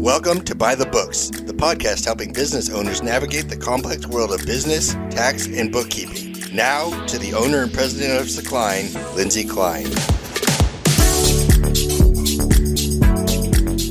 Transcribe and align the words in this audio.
Welcome 0.00 0.40
to 0.46 0.54
Buy 0.54 0.76
the 0.76 0.86
Books, 0.86 1.28
the 1.28 1.52
podcast 1.52 2.06
helping 2.06 2.32
business 2.32 2.70
owners 2.70 3.02
navigate 3.02 3.50
the 3.50 3.56
complex 3.58 4.06
world 4.06 4.32
of 4.32 4.46
business, 4.46 4.94
tax, 5.10 5.46
and 5.46 5.70
bookkeeping. 5.70 6.56
Now, 6.56 6.88
to 7.04 7.18
the 7.18 7.34
owner 7.34 7.64
and 7.64 7.70
president 7.70 8.18
of 8.18 8.28
Secline, 8.28 8.94
Lindsay 9.14 9.44
Klein. 9.44 9.84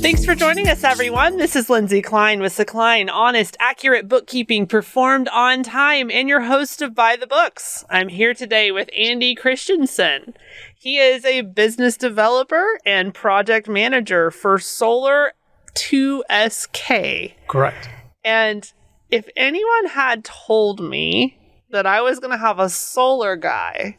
Thanks 0.02 0.24
for 0.24 0.34
joining 0.34 0.66
us, 0.66 0.82
everyone. 0.82 1.36
This 1.36 1.54
is 1.54 1.70
Lindsay 1.70 2.02
Klein 2.02 2.40
with 2.40 2.54
Secline, 2.56 3.08
honest, 3.08 3.56
accurate 3.60 4.08
bookkeeping 4.08 4.66
performed 4.66 5.28
on 5.28 5.62
time, 5.62 6.10
and 6.10 6.28
your 6.28 6.40
host 6.40 6.82
of 6.82 6.92
Buy 6.92 7.14
the 7.14 7.28
Books. 7.28 7.84
I'm 7.88 8.08
here 8.08 8.34
today 8.34 8.72
with 8.72 8.90
Andy 8.98 9.36
Christensen. 9.36 10.34
He 10.74 10.98
is 10.98 11.24
a 11.24 11.42
business 11.42 11.96
developer 11.96 12.80
and 12.84 13.14
project 13.14 13.68
manager 13.68 14.32
for 14.32 14.58
Solar 14.58 15.34
2SK. 15.74 17.32
Correct. 17.48 17.88
And 18.24 18.70
if 19.10 19.28
anyone 19.36 19.86
had 19.86 20.24
told 20.24 20.80
me 20.80 21.36
that 21.70 21.86
I 21.86 22.00
was 22.00 22.18
going 22.18 22.32
to 22.32 22.38
have 22.38 22.58
a 22.58 22.68
solar 22.68 23.36
guy 23.36 23.96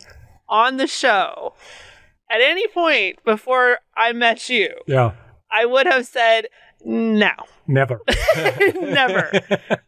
on 0.49 0.77
the 0.77 0.87
show 0.87 1.53
at 2.29 2.41
any 2.41 2.67
point 2.67 3.23
before 3.25 3.79
I 3.95 4.13
met 4.13 4.49
you, 4.49 4.69
Yeah. 4.87 5.13
I 5.51 5.65
would 5.65 5.85
have 5.85 6.05
said 6.05 6.47
no, 6.83 7.31
Never. 7.67 8.01
never. 8.81 9.31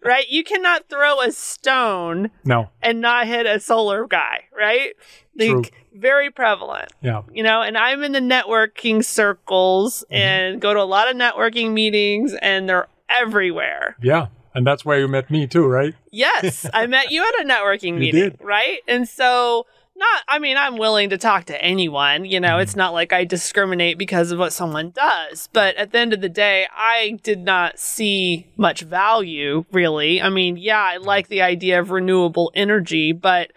right? 0.03 0.29
You 0.29 0.43
cannot 0.43 0.89
throw 0.89 1.21
a 1.21 1.31
stone 1.31 2.29
no. 2.45 2.69
and 2.81 3.02
not 3.02 3.27
hit 3.27 3.45
a 3.45 3.59
solar 3.59 4.05
guy, 4.07 4.43
right? 4.55 4.93
True. 5.39 5.63
Very 5.93 6.31
prevalent 6.31 6.91
Yeah. 7.02 7.21
you 7.31 7.43
know, 7.43 7.61
and 7.61 7.77
I'm 7.77 8.03
in 8.03 8.11
the 8.13 8.20
networking 8.20 9.03
circles 9.05 10.03
Mm-hmm. 10.05 10.16
and 10.16 10.61
go 10.61 10.73
to 10.73 10.81
a 10.81 10.83
lot 10.83 11.09
of 11.09 11.16
networking 11.16 11.71
meetings 11.73 12.33
and 12.41 12.67
they're 12.67 12.88
everywhere. 13.09 13.95
Yeah. 14.02 14.27
And 14.55 14.66
that's 14.67 14.85
where 14.85 14.99
you 14.99 15.08
met 15.08 15.31
me 15.31 15.47
too, 15.47 15.66
right? 15.66 15.95
Yes, 16.11 16.67
I 16.73 16.86
met 16.95 17.09
you 17.11 17.23
at 17.23 17.44
a 17.45 17.47
networking 17.47 17.97
meeting, 17.97 18.21
did. 18.21 18.38
right? 18.41 18.80
And 18.88 19.08
so 19.09 19.66
not 19.95 20.21
I 20.27 20.39
mean, 20.39 20.58
I'm 20.58 20.77
willing 20.77 21.09
to 21.11 21.17
talk 21.17 21.45
to 21.45 21.59
anyone, 21.64 22.25
you 22.25 22.39
know, 22.39 22.58
it's 22.59 22.75
not 22.75 22.94
like 22.94 23.14
I 23.14 23.25
discriminate 23.25 23.97
because 23.97 24.31
of 24.31 24.39
what 24.39 24.52
someone 24.53 24.89
does, 24.91 25.49
but 25.53 25.75
at 25.75 25.91
the 25.91 25.99
end 25.99 26.14
of 26.14 26.21
the 26.21 26.30
day, 26.30 26.67
I 26.75 27.19
did 27.23 27.39
not 27.39 27.77
see 27.80 28.47
much 28.58 28.81
value 28.81 29.66
really. 29.71 30.21
I 30.21 30.30
mean, 30.30 30.58
yeah, 30.58 30.81
I 30.81 30.97
like 30.97 31.27
the 31.30 31.41
idea 31.44 31.80
of 31.80 31.89
renewable 31.91 32.52
energy, 32.55 33.11
but 33.11 33.52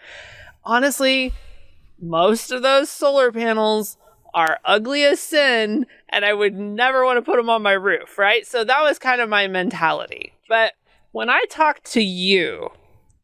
honestly, 0.63 1.33
most 1.99 2.51
of 2.51 2.61
those 2.61 2.89
solar 2.89 3.31
panels 3.31 3.97
are 4.33 4.59
ugly 4.65 5.03
as 5.03 5.19
sin 5.19 5.85
and 6.09 6.23
I 6.23 6.33
would 6.33 6.55
never 6.55 7.03
want 7.03 7.17
to 7.17 7.21
put 7.21 7.37
them 7.37 7.49
on 7.49 7.61
my 7.61 7.73
roof, 7.73 8.17
right? 8.17 8.45
So 8.45 8.63
that 8.63 8.81
was 8.81 8.99
kind 8.99 9.21
of 9.21 9.29
my 9.29 9.47
mentality. 9.47 10.33
But 10.47 10.73
when 11.11 11.29
I 11.29 11.43
talked 11.49 11.91
to 11.93 12.01
you 12.01 12.69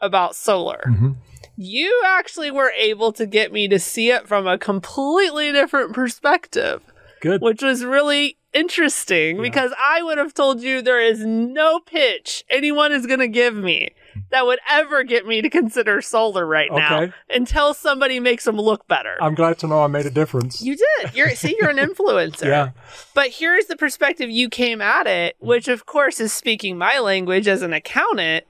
about 0.01 0.35
solar, 0.35 0.83
mm-hmm. 0.87 1.11
you 1.55 2.01
actually 2.05 2.51
were 2.51 2.71
able 2.71 3.11
to 3.13 3.25
get 3.25 3.53
me 3.53 3.67
to 3.67 3.79
see 3.79 4.09
it 4.09 4.27
from 4.27 4.47
a 4.47 4.57
completely 4.57 5.51
different 5.51 5.93
perspective, 5.93 6.81
Good. 7.21 7.41
which 7.41 7.61
was 7.61 7.85
really 7.85 8.37
interesting 8.53 9.41
because 9.41 9.73
I 9.79 10.03
would 10.03 10.17
have 10.17 10.33
told 10.33 10.61
you 10.61 10.81
there 10.81 11.01
is 11.01 11.25
no 11.25 11.79
pitch 11.79 12.43
anyone 12.49 12.91
is 12.91 13.07
going 13.07 13.19
to 13.19 13.27
give 13.27 13.55
me 13.55 13.89
that 14.31 14.45
would 14.45 14.59
ever 14.69 15.03
get 15.03 15.25
me 15.27 15.41
to 15.41 15.49
consider 15.49 16.01
solar 16.01 16.45
right 16.45 16.71
now 16.71 17.01
Okay. 17.03 17.13
until 17.29 17.73
somebody 17.73 18.19
makes 18.19 18.43
them 18.45 18.57
look 18.57 18.87
better. 18.87 19.15
I'm 19.21 19.35
glad 19.35 19.57
to 19.59 19.67
know 19.67 19.83
I 19.83 19.87
made 19.87 20.05
a 20.05 20.09
difference. 20.11 20.61
you 20.61 20.75
did. 20.75 21.13
You're 21.15 21.31
see, 21.35 21.55
you're 21.59 21.69
an 21.69 21.77
influencer. 21.89 22.45
yeah. 22.45 22.71
But 23.13 23.29
here's 23.29 23.65
the 23.65 23.75
perspective 23.75 24.29
you 24.29 24.49
came 24.49 24.81
at 24.81 25.07
it, 25.07 25.35
which 25.39 25.67
of 25.67 25.85
course 25.85 26.19
is 26.19 26.33
speaking 26.33 26.77
my 26.77 26.99
language 26.99 27.47
as 27.47 27.61
an 27.61 27.73
accountant, 27.73 28.45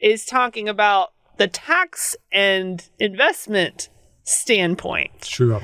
is 0.00 0.24
talking 0.24 0.68
about 0.68 1.12
the 1.38 1.46
tax 1.48 2.16
and 2.32 2.88
investment 2.98 3.88
standpoint. 4.24 5.24
Sure. 5.24 5.60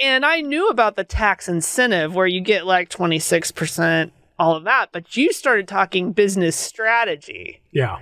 And 0.00 0.26
I 0.26 0.40
knew 0.40 0.68
about 0.68 0.96
the 0.96 1.04
tax 1.04 1.48
incentive 1.48 2.14
where 2.14 2.26
you 2.26 2.40
get 2.40 2.66
like 2.66 2.88
26%, 2.90 4.10
all 4.38 4.56
of 4.56 4.64
that, 4.64 4.88
but 4.92 5.16
you 5.16 5.32
started 5.32 5.68
talking 5.68 6.12
business 6.12 6.56
strategy 6.56 7.60
Yeah. 7.72 7.98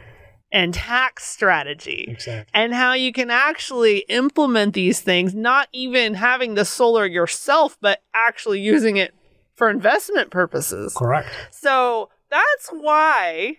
And 0.53 0.75
tax 0.75 1.25
strategy 1.27 2.05
Exactly. 2.09 2.51
and 2.53 2.75
how 2.75 2.93
you 2.93 3.13
can 3.13 3.31
actually 3.31 3.99
implement 4.09 4.75
these 4.75 5.01
things, 5.01 5.35
not 5.35 5.69
even 5.73 6.15
having 6.15 6.55
the 6.55 6.65
solar 6.65 7.07
yourself, 7.07 7.77
but 7.81 8.03
actually 8.15 8.61
using 8.61 8.97
it 8.99 9.15
for 9.55 9.71
investment 9.71 10.31
purposes. 10.31 10.95
Correct. 10.97 11.29
So 11.51 12.11
that's 12.31 12.69
why 12.69 13.57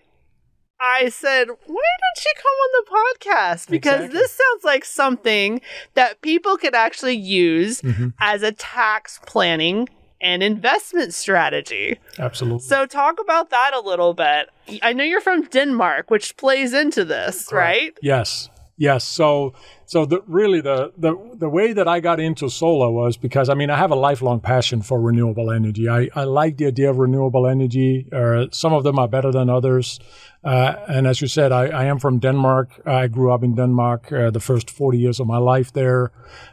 I 0.79 1.09
said, 1.09 1.47
why 1.47 1.55
did 1.55 2.21
she 2.21 2.29
come 2.35 2.45
on 2.45 2.83
the 2.83 2.91
podcast? 2.91 3.69
Because 3.69 3.95
Exactly. 4.05 4.19
this 4.19 4.31
sounds 4.31 4.63
like 4.63 4.85
something 4.85 5.61
that 5.93 6.21
people 6.21 6.57
could 6.57 6.75
actually 6.75 7.15
use 7.15 7.81
Mm-hmm. 7.81 8.09
as 8.19 8.43
a 8.43 8.51
tax 8.51 9.19
planning 9.25 9.87
and 10.23 10.41
investment 10.41 11.13
strategy. 11.13 12.00
Absolutely. 12.17 12.61
So 12.61 12.85
talk 12.85 13.19
about 13.19 13.50
that 13.50 13.73
a 13.73 13.81
little 13.81 14.13
bit. 14.13 14.50
I 14.81 14.94
know 14.94 15.03
you're 15.03 15.22
from 15.22 15.44
Denmark, 15.44 16.09
which 16.09 16.38
plays 16.38 16.73
into 16.73 17.06
this, 17.06 17.51
right? 17.51 17.95
Yes. 18.01 18.50
Yes. 18.75 19.03
So, 19.03 19.53
so 19.85 20.06
the, 20.06 20.22
really 20.25 20.59
the, 20.59 20.91
the, 20.97 21.16
the 21.35 21.50
way 21.50 21.73
that 21.73 21.88
I 21.88 22.00
got 22.00 22.19
into 22.19 22.50
solar 22.50 22.89
was 22.89 23.17
because, 23.17 23.47
I 23.50 23.53
mean, 23.53 23.69
I 23.69 23.78
have 23.78 23.91
a 23.91 23.95
lifelong 23.95 24.39
passion 24.39 24.81
for 24.81 25.00
renewable 25.00 25.51
energy. 25.51 25.88
I, 25.88 26.09
I 26.16 26.23
like 26.23 26.57
the 26.57 26.66
idea 26.67 26.90
of 26.90 26.97
renewable 26.97 27.45
energy. 27.45 28.07
Uh, 28.11 28.47
some 28.51 28.73
of 28.73 28.84
them 28.84 28.97
are 28.97 29.07
better 29.07 29.31
than 29.31 29.50
others. 29.50 30.00
Uh, 30.43 30.75
and 30.89 31.07
as 31.07 31.21
you 31.21 31.27
said, 31.27 31.51
I, 31.51 31.67
I 31.67 31.85
am 31.85 31.99
from 31.99 32.19
Denmark. 32.19 32.81
I 32.85 33.07
grew 33.07 33.31
up 33.31 33.43
in 33.43 33.55
Denmark 33.55 34.11
uh, 34.11 34.29
the 34.29 34.41
first 34.41 34.69
40 34.69 34.97
years 34.97 35.19
of 35.19 35.27
my 35.27 35.37
life 35.37 35.71
there. 35.71 36.11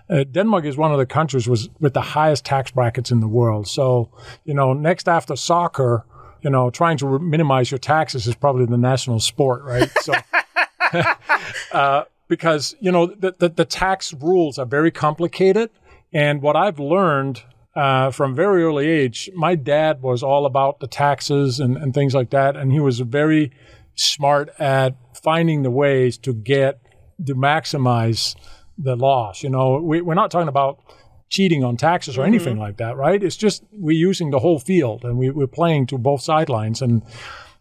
Uh, 0.09 0.25
Denmark 0.25 0.65
is 0.65 0.77
one 0.77 0.93
of 0.93 0.99
the 0.99 1.07
countries 1.07 1.49
was, 1.49 1.69
with 1.81 1.95
the 1.95 2.01
highest 2.01 2.45
tax 2.45 2.71
brackets 2.71 3.11
in 3.11 3.21
the 3.21 3.29
world. 3.29 3.67
So, 3.67 4.11
you 4.45 4.55
know, 4.55 4.73
next 4.75 5.09
after 5.09 5.35
soccer, 5.35 6.05
you 6.43 6.51
know, 6.51 6.71
trying 6.71 6.99
to 6.99 7.07
re- 7.07 7.19
minimize 7.19 7.71
your 7.71 7.79
taxes 7.79 8.27
is 8.27 8.35
probably 8.35 8.67
the 8.67 8.79
national 8.79 9.21
sport, 9.21 9.63
right? 9.65 9.91
So, 10.03 10.15
uh, 11.73 12.05
because 12.29 12.75
you 12.81 12.91
know 12.91 13.07
the, 13.07 13.35
the, 13.39 13.49
the 13.49 13.65
tax 13.65 14.15
rules 14.15 14.59
are 14.59 14.67
very 14.67 14.91
complicated, 14.91 15.71
and 16.13 16.43
what 16.43 16.57
I've 16.57 16.81
learned 16.81 17.43
uh, 17.75 18.11
from 18.11 18.35
very 18.35 18.65
early 18.65 18.89
age, 18.89 19.31
my 19.35 19.55
dad 19.55 20.03
was 20.03 20.23
all 20.23 20.47
about 20.47 20.81
the 20.81 20.87
taxes 20.87 21.61
and, 21.61 21.77
and 21.77 21.95
things 21.95 22.15
like 22.15 22.31
that, 22.31 22.57
and 22.57 22.73
he 22.73 22.81
was 22.81 23.01
very 23.01 23.53
smart 23.95 24.51
at 24.59 24.97
finding 25.23 25.63
the 25.63 25.71
ways 25.71 26.19
to 26.19 26.33
get 26.33 26.81
to 27.27 27.35
maximize 27.35 28.35
the 28.79 28.97
loss. 28.97 29.43
You 29.43 29.51
know, 29.51 29.77
we, 29.77 30.01
we're 30.01 30.15
not 30.15 30.31
talking 30.31 30.49
about 30.49 30.81
cheating 31.29 31.63
on 31.63 31.77
taxes 31.77 32.19
or 32.19 32.23
mm-hmm. 32.23 32.35
anything 32.35 32.59
like 32.59 32.79
that, 32.79 32.97
right? 32.97 33.23
It's 33.23 33.37
just 33.37 33.63
we're 33.73 33.93
using 33.97 34.31
the 34.31 34.41
whole 34.41 34.59
field 34.59 35.05
and 35.05 35.17
we, 35.19 35.31
we're 35.31 35.47
playing 35.47 35.87
to 35.89 35.99
both 35.99 36.23
sidelines 36.23 36.83
and 36.83 37.03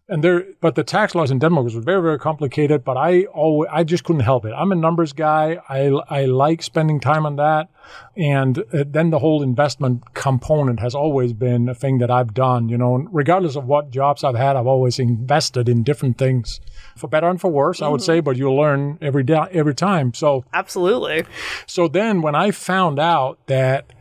and 0.10 0.24
there 0.24 0.46
but 0.60 0.76
the 0.76 0.84
tax 0.84 1.16
laws 1.16 1.32
in 1.32 1.40
Denmark 1.40 1.64
was 1.64 1.76
very 1.76 2.02
very 2.02 2.20
complicated 2.20 2.84
but 2.84 2.98
I 2.98 3.26
always 3.26 3.70
I 3.72 3.84
just 3.84 4.04
couldn't 4.04 4.24
help 4.24 4.46
it. 4.46 4.54
I'm 4.54 4.72
a 4.72 4.76
numbers 4.76 5.14
guy. 5.14 5.62
I, 5.70 5.88
I 6.10 6.26
like 6.26 6.62
spending 6.64 7.00
time 7.00 7.26
on 7.26 7.36
that. 7.38 7.70
And 8.16 8.60
uh, 8.60 8.84
then 8.88 9.10
the 9.10 9.20
whole 9.20 9.42
investment 9.42 10.14
component 10.14 10.80
has 10.80 10.94
always 10.94 11.34
been 11.34 11.70
a 11.70 11.76
thing 11.76 12.00
that 12.00 12.12
I've 12.12 12.34
done 12.34 12.70
you 12.70 12.78
know 12.78 13.08
regardless 13.12 13.56
of 13.56 13.66
what 13.66 13.92
jobs 13.92 14.24
I've 14.24 14.36
had 14.36 14.56
I've 14.56 14.68
always 14.68 15.00
invested 15.00 15.70
in 15.70 15.84
different 15.84 16.18
things. 16.18 16.60
For 16.98 17.08
better 17.08 17.30
and 17.30 17.40
for 17.40 17.52
worse 17.52 17.82
I 17.82 17.88
would 17.88 18.02
say 18.02 18.20
but 18.20 18.36
you 18.36 18.52
learn 18.52 18.98
every 19.02 19.24
day 19.24 19.46
every 19.52 19.76
time. 19.76 20.14
So 20.14 20.44
Absolutely. 20.54 21.26
so 21.66 21.88
then 21.88 22.22
when 22.22 22.36
I 22.36 22.52
found 22.52 23.00
out 23.00 23.40
that 23.48 23.94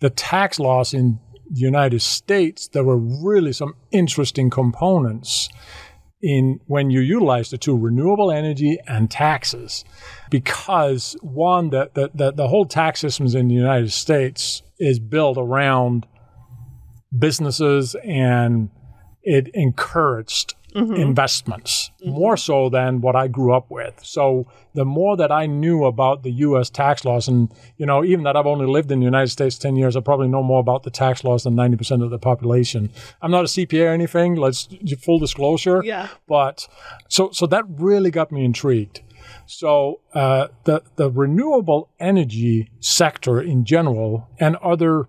the 0.00 0.10
tax 0.10 0.58
laws 0.60 0.94
in 0.94 1.18
United 1.50 2.02
States, 2.02 2.68
there 2.68 2.84
were 2.84 2.98
really 2.98 3.52
some 3.52 3.74
interesting 3.90 4.50
components 4.50 5.48
in 6.20 6.60
when 6.66 6.90
you 6.90 7.00
utilize 7.00 7.50
the 7.50 7.58
two 7.58 7.76
renewable 7.76 8.30
energy 8.30 8.78
and 8.86 9.10
taxes. 9.10 9.84
Because 10.30 11.16
one, 11.22 11.70
the, 11.70 11.90
the, 11.94 12.10
the, 12.14 12.32
the 12.32 12.48
whole 12.48 12.66
tax 12.66 13.00
systems 13.00 13.34
in 13.34 13.48
the 13.48 13.54
United 13.54 13.92
States 13.92 14.62
is 14.78 14.98
built 14.98 15.38
around 15.38 16.06
businesses 17.16 17.94
and 18.04 18.70
it 19.22 19.48
encouraged 19.54 20.54
investments 20.78 21.90
more 22.04 22.36
so 22.36 22.68
than 22.68 23.00
what 23.00 23.16
I 23.16 23.28
grew 23.28 23.54
up 23.54 23.70
with. 23.70 24.00
So 24.02 24.46
the 24.74 24.84
more 24.84 25.16
that 25.16 25.32
I 25.32 25.46
knew 25.46 25.84
about 25.84 26.22
the 26.22 26.30
U.S. 26.30 26.70
tax 26.70 27.04
laws, 27.04 27.28
and 27.28 27.52
you 27.76 27.86
know, 27.86 28.04
even 28.04 28.24
that 28.24 28.36
I've 28.36 28.46
only 28.46 28.66
lived 28.66 28.90
in 28.90 29.00
the 29.00 29.04
United 29.04 29.30
States 29.30 29.58
ten 29.58 29.76
years, 29.76 29.96
I 29.96 30.00
probably 30.00 30.28
know 30.28 30.42
more 30.42 30.60
about 30.60 30.82
the 30.82 30.90
tax 30.90 31.24
laws 31.24 31.44
than 31.44 31.54
ninety 31.54 31.76
percent 31.76 32.02
of 32.02 32.10
the 32.10 32.18
population. 32.18 32.90
I'm 33.20 33.30
not 33.30 33.44
a 33.44 33.48
CPA 33.48 33.86
or 33.86 33.92
anything. 33.92 34.36
Let's 34.36 34.68
full 35.02 35.18
disclosure. 35.18 35.82
Yeah. 35.84 36.08
But 36.28 36.68
so 37.08 37.30
so 37.32 37.46
that 37.46 37.64
really 37.68 38.10
got 38.10 38.32
me 38.32 38.44
intrigued. 38.44 39.02
So 39.46 40.00
uh, 40.14 40.48
the 40.64 40.82
the 40.96 41.10
renewable 41.10 41.90
energy 41.98 42.70
sector 42.80 43.40
in 43.40 43.64
general 43.64 44.28
and 44.38 44.56
other 44.56 45.08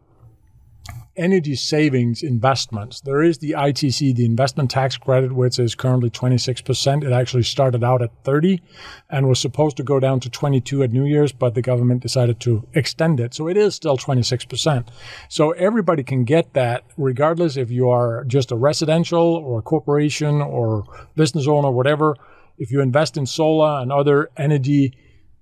energy 1.19 1.53
savings 1.53 2.23
investments. 2.23 3.01
There 3.01 3.21
is 3.21 3.37
the 3.39 3.51
ITC, 3.51 4.15
the 4.15 4.25
investment 4.25 4.71
tax 4.71 4.97
credit, 4.97 5.33
which 5.33 5.59
is 5.59 5.75
currently 5.75 6.09
26%. 6.09 7.03
It 7.03 7.11
actually 7.11 7.43
started 7.43 7.83
out 7.83 8.01
at 8.01 8.11
30 8.23 8.61
and 9.09 9.27
was 9.27 9.39
supposed 9.39 9.77
to 9.77 9.83
go 9.83 9.99
down 9.99 10.21
to 10.21 10.29
22 10.29 10.81
at 10.83 10.91
New 10.91 11.05
Year's, 11.05 11.31
but 11.31 11.53
the 11.53 11.61
government 11.61 12.01
decided 12.01 12.39
to 12.41 12.65
extend 12.73 13.19
it. 13.19 13.33
So 13.33 13.47
it 13.47 13.57
is 13.57 13.75
still 13.75 13.97
26%. 13.97 14.87
So 15.27 15.51
everybody 15.51 16.03
can 16.03 16.23
get 16.23 16.53
that 16.53 16.85
regardless 16.97 17.57
if 17.57 17.69
you 17.69 17.89
are 17.89 18.23
just 18.25 18.51
a 18.51 18.55
residential 18.55 19.35
or 19.35 19.59
a 19.59 19.63
corporation 19.63 20.41
or 20.41 20.85
business 21.15 21.47
owner, 21.47 21.69
whatever. 21.69 22.15
If 22.57 22.71
you 22.71 22.81
invest 22.81 23.17
in 23.17 23.25
solar 23.25 23.81
and 23.81 23.91
other 23.91 24.31
energy 24.37 24.93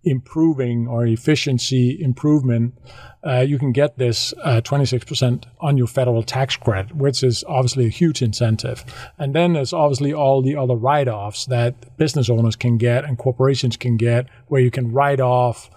improving 0.09 0.88
or 0.88 1.06
efficiency 1.06 2.01
improvement, 2.01 2.74
uh, 3.25 3.39
you 3.42 3.59
can 3.59 3.71
get 3.71 3.98
this 3.98 4.33
uh, 4.44 4.62
26% 4.63 5.45
on 5.59 5.77
your 5.77 5.88
federal 5.88 6.24
tax 6.24 6.56
credit, 6.56 6.95
which 6.95 7.24
is 7.24 7.44
obviously 7.48 7.86
a 7.86 7.89
huge 7.89 8.21
incentive. 8.21 8.86
And 9.18 9.33
then 9.33 9.54
there's 9.54 9.74
obviously 9.74 10.13
all 10.13 10.42
the 10.42 10.56
other 10.56 10.75
write 10.75 11.07
offs 11.07 11.45
that 11.48 11.98
business 11.98 12.30
owners 12.30 12.56
can 12.56 12.77
get 12.77 13.04
and 13.04 13.18
corporations 13.18 13.75
can 13.75 13.98
get, 13.98 14.27
where 14.48 14.62
you 14.62 14.71
can 14.71 14.92
write 14.92 15.19
off 15.19 15.69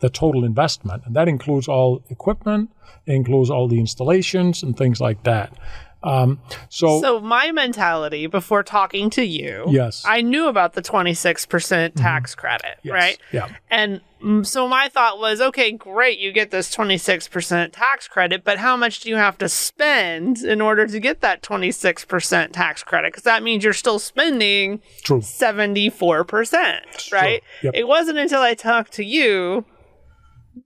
the 0.00 0.10
total 0.10 0.44
investment. 0.44 1.02
And 1.06 1.14
that 1.14 1.28
includes 1.28 1.68
all 1.68 2.02
equipment, 2.08 2.70
includes 3.06 3.50
all 3.50 3.68
the 3.68 3.78
installations 3.78 4.62
and 4.62 4.76
things 4.76 5.00
like 5.00 5.22
that. 5.24 5.56
Um, 6.02 6.40
so, 6.68 7.00
so 7.00 7.20
my 7.20 7.52
mentality 7.52 8.26
before 8.26 8.62
talking 8.62 9.10
to 9.10 9.24
you, 9.24 9.66
yes, 9.68 10.02
I 10.06 10.22
knew 10.22 10.48
about 10.48 10.72
the 10.72 10.82
26% 10.82 11.94
tax 11.94 12.32
mm-hmm. 12.32 12.40
credit, 12.40 12.78
yes. 12.82 12.92
right? 12.92 13.18
Yeah. 13.32 13.48
And 13.70 14.00
so 14.42 14.68
my 14.68 14.88
thought 14.88 15.18
was, 15.18 15.40
okay, 15.40 15.72
great, 15.72 16.18
you 16.18 16.32
get 16.32 16.50
this 16.50 16.74
26% 16.74 17.72
tax 17.72 18.08
credit, 18.08 18.44
but 18.44 18.58
how 18.58 18.76
much 18.76 19.00
do 19.00 19.08
you 19.08 19.16
have 19.16 19.38
to 19.38 19.48
spend 19.48 20.38
in 20.38 20.60
order 20.60 20.86
to 20.86 21.00
get 21.00 21.20
that 21.20 21.42
26% 21.42 22.52
tax 22.52 22.82
credit? 22.82 23.12
Because 23.12 23.24
that 23.24 23.42
means 23.42 23.64
you're 23.64 23.72
still 23.72 23.98
spending 23.98 24.80
74%, 25.04 27.12
right? 27.12 27.42
Yep. 27.62 27.74
It 27.74 27.88
wasn't 27.88 28.18
until 28.18 28.40
I 28.40 28.54
talked 28.54 28.92
to 28.94 29.04
you 29.04 29.64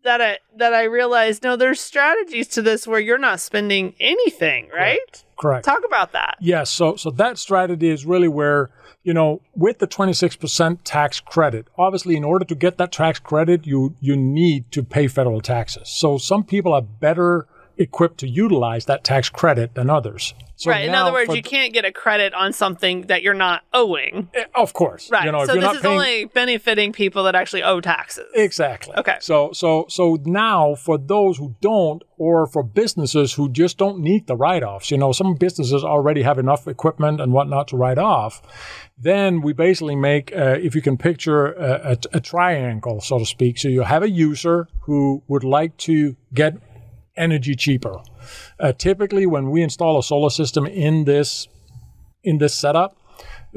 that 0.02 0.20
I 0.20 0.38
that 0.56 0.72
I 0.74 0.84
realized 0.84 1.42
no, 1.42 1.56
there's 1.56 1.80
strategies 1.80 2.48
to 2.48 2.62
this 2.62 2.86
where 2.86 3.00
you're 3.00 3.18
not 3.18 3.40
spending 3.40 3.94
anything, 4.00 4.68
right? 4.74 4.98
Correct. 4.98 5.24
Correct. 5.36 5.64
Talk 5.64 5.82
about 5.86 6.12
that. 6.12 6.36
Yes. 6.40 6.70
So 6.70 6.96
so 6.96 7.10
that 7.10 7.38
strategy 7.38 7.88
is 7.88 8.06
really 8.06 8.28
where 8.28 8.70
you 9.02 9.12
know 9.12 9.42
with 9.54 9.78
the 9.78 9.86
26% 9.86 10.78
tax 10.84 11.20
credit. 11.20 11.66
Obviously, 11.76 12.16
in 12.16 12.24
order 12.24 12.44
to 12.44 12.54
get 12.54 12.78
that 12.78 12.92
tax 12.92 13.18
credit, 13.18 13.66
you 13.66 13.96
you 14.00 14.16
need 14.16 14.70
to 14.72 14.82
pay 14.82 15.08
federal 15.08 15.40
taxes. 15.40 15.88
So 15.88 16.18
some 16.18 16.44
people 16.44 16.72
are 16.72 16.82
better 16.82 17.46
equipped 17.76 18.18
to 18.18 18.28
utilize 18.28 18.84
that 18.86 19.04
tax 19.04 19.28
credit 19.28 19.74
than 19.74 19.90
others. 19.90 20.34
So 20.56 20.70
right. 20.70 20.84
In 20.84 20.94
other 20.94 21.12
words, 21.12 21.34
you 21.34 21.42
can't 21.42 21.72
get 21.72 21.84
a 21.84 21.90
credit 21.90 22.32
on 22.32 22.52
something 22.52 23.02
that 23.08 23.22
you're 23.22 23.34
not 23.34 23.64
owing. 23.72 24.28
Eh, 24.34 24.44
of 24.54 24.72
course. 24.72 25.10
Right. 25.10 25.24
You 25.24 25.32
know, 25.32 25.44
so 25.44 25.54
this 25.56 25.74
is 25.74 25.80
paying... 25.80 25.94
only 25.94 26.24
benefiting 26.26 26.92
people 26.92 27.24
that 27.24 27.34
actually 27.34 27.64
owe 27.64 27.80
taxes. 27.80 28.26
Exactly. 28.34 28.94
Okay. 28.96 29.16
So 29.20 29.50
so 29.52 29.86
so 29.88 30.16
now 30.24 30.76
for 30.76 30.96
those 30.96 31.38
who 31.38 31.56
don't, 31.60 32.04
or 32.16 32.46
for 32.46 32.62
businesses 32.62 33.32
who 33.32 33.48
just 33.48 33.78
don't 33.78 33.98
need 33.98 34.28
the 34.28 34.36
write-offs, 34.36 34.92
you 34.92 34.96
know, 34.96 35.10
some 35.10 35.34
businesses 35.34 35.82
already 35.82 36.22
have 36.22 36.38
enough 36.38 36.68
equipment 36.68 37.20
and 37.20 37.32
whatnot 37.32 37.66
to 37.68 37.76
write 37.76 37.98
off. 37.98 38.40
Then 38.96 39.40
we 39.40 39.52
basically 39.52 39.96
make, 39.96 40.34
uh, 40.36 40.56
if 40.62 40.76
you 40.76 40.82
can 40.82 40.96
picture 40.96 41.52
a, 41.54 41.92
a, 41.92 41.98
a 42.18 42.20
triangle, 42.20 43.00
so 43.00 43.18
to 43.18 43.26
speak. 43.26 43.58
So 43.58 43.66
you 43.66 43.82
have 43.82 44.04
a 44.04 44.10
user 44.10 44.68
who 44.82 45.24
would 45.26 45.42
like 45.42 45.76
to 45.78 46.14
get 46.32 46.54
energy 47.16 47.54
cheaper. 47.54 48.00
Uh, 48.58 48.72
typically, 48.72 49.26
when 49.26 49.50
we 49.50 49.62
install 49.62 49.98
a 49.98 50.02
solar 50.02 50.30
system 50.30 50.66
in 50.66 51.04
this 51.04 51.48
in 52.22 52.38
this 52.38 52.54
setup, 52.54 52.96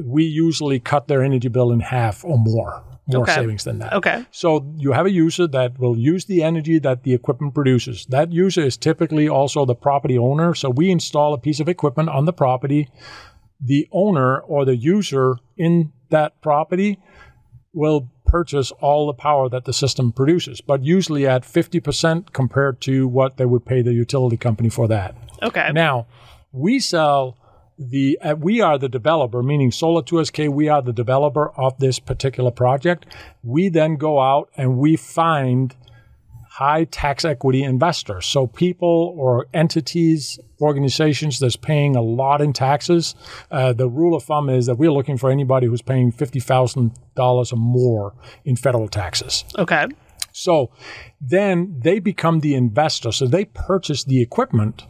we 0.02 0.24
usually 0.24 0.78
cut 0.78 1.08
their 1.08 1.22
energy 1.22 1.48
bill 1.48 1.72
in 1.72 1.80
half 1.80 2.24
or 2.24 2.38
more. 2.38 2.84
More 3.10 3.22
okay. 3.22 3.36
savings 3.36 3.64
than 3.64 3.78
that. 3.78 3.94
Okay. 3.94 4.26
So 4.30 4.70
you 4.76 4.92
have 4.92 5.06
a 5.06 5.10
user 5.10 5.46
that 5.46 5.78
will 5.78 5.96
use 5.96 6.26
the 6.26 6.42
energy 6.42 6.78
that 6.80 7.04
the 7.04 7.14
equipment 7.14 7.54
produces. 7.54 8.04
That 8.10 8.32
user 8.32 8.60
is 8.60 8.76
typically 8.76 9.26
also 9.26 9.64
the 9.64 9.74
property 9.74 10.18
owner. 10.18 10.54
So 10.54 10.68
we 10.68 10.90
install 10.90 11.32
a 11.32 11.38
piece 11.38 11.58
of 11.58 11.70
equipment 11.70 12.10
on 12.10 12.26
the 12.26 12.34
property. 12.34 12.90
The 13.64 13.88
owner 13.92 14.40
or 14.40 14.66
the 14.66 14.76
user 14.76 15.36
in 15.56 15.92
that 16.10 16.42
property 16.42 16.98
will 17.72 18.10
purchase 18.28 18.70
all 18.80 19.06
the 19.06 19.14
power 19.14 19.48
that 19.48 19.64
the 19.64 19.72
system 19.72 20.12
produces, 20.12 20.60
but 20.60 20.84
usually 20.84 21.26
at 21.26 21.42
50% 21.42 22.32
compared 22.32 22.80
to 22.82 23.08
what 23.08 23.36
they 23.36 23.46
would 23.46 23.64
pay 23.64 23.82
the 23.82 23.92
utility 23.92 24.36
company 24.36 24.68
for 24.68 24.86
that. 24.88 25.16
Okay. 25.42 25.70
Now, 25.72 26.06
we 26.52 26.78
sell 26.78 27.36
the 27.78 28.18
uh, 28.22 28.34
we 28.36 28.60
are 28.60 28.76
the 28.76 28.88
developer, 28.88 29.42
meaning 29.42 29.70
Solar 29.70 30.02
2SK, 30.02 30.52
we 30.52 30.68
are 30.68 30.82
the 30.82 30.92
developer 30.92 31.50
of 31.50 31.78
this 31.78 31.98
particular 31.98 32.50
project. 32.50 33.06
We 33.42 33.68
then 33.68 33.96
go 33.96 34.20
out 34.20 34.50
and 34.56 34.78
we 34.78 34.96
find 34.96 35.76
high 36.58 36.82
tax 36.84 37.24
equity 37.24 37.62
investor. 37.62 38.20
So 38.20 38.48
people 38.48 39.14
or 39.16 39.46
entities, 39.54 40.40
organizations 40.60 41.38
that's 41.38 41.54
paying 41.54 41.94
a 41.94 42.02
lot 42.02 42.40
in 42.40 42.52
taxes. 42.52 43.14
Uh, 43.48 43.72
the 43.72 43.88
rule 43.88 44.16
of 44.16 44.24
thumb 44.24 44.48
is 44.48 44.66
that 44.66 44.74
we're 44.74 44.90
looking 44.90 45.16
for 45.18 45.30
anybody 45.30 45.68
who's 45.68 45.82
paying 45.82 46.10
fifty 46.10 46.40
thousand 46.40 46.98
dollars 47.14 47.52
or 47.52 47.58
more 47.58 48.14
in 48.44 48.56
federal 48.56 48.88
taxes. 48.88 49.44
Okay. 49.56 49.86
So 50.32 50.72
then 51.20 51.78
they 51.84 52.00
become 52.00 52.40
the 52.40 52.56
investor. 52.56 53.12
So 53.12 53.26
they 53.28 53.44
purchase 53.44 54.02
the 54.02 54.20
equipment 54.20 54.84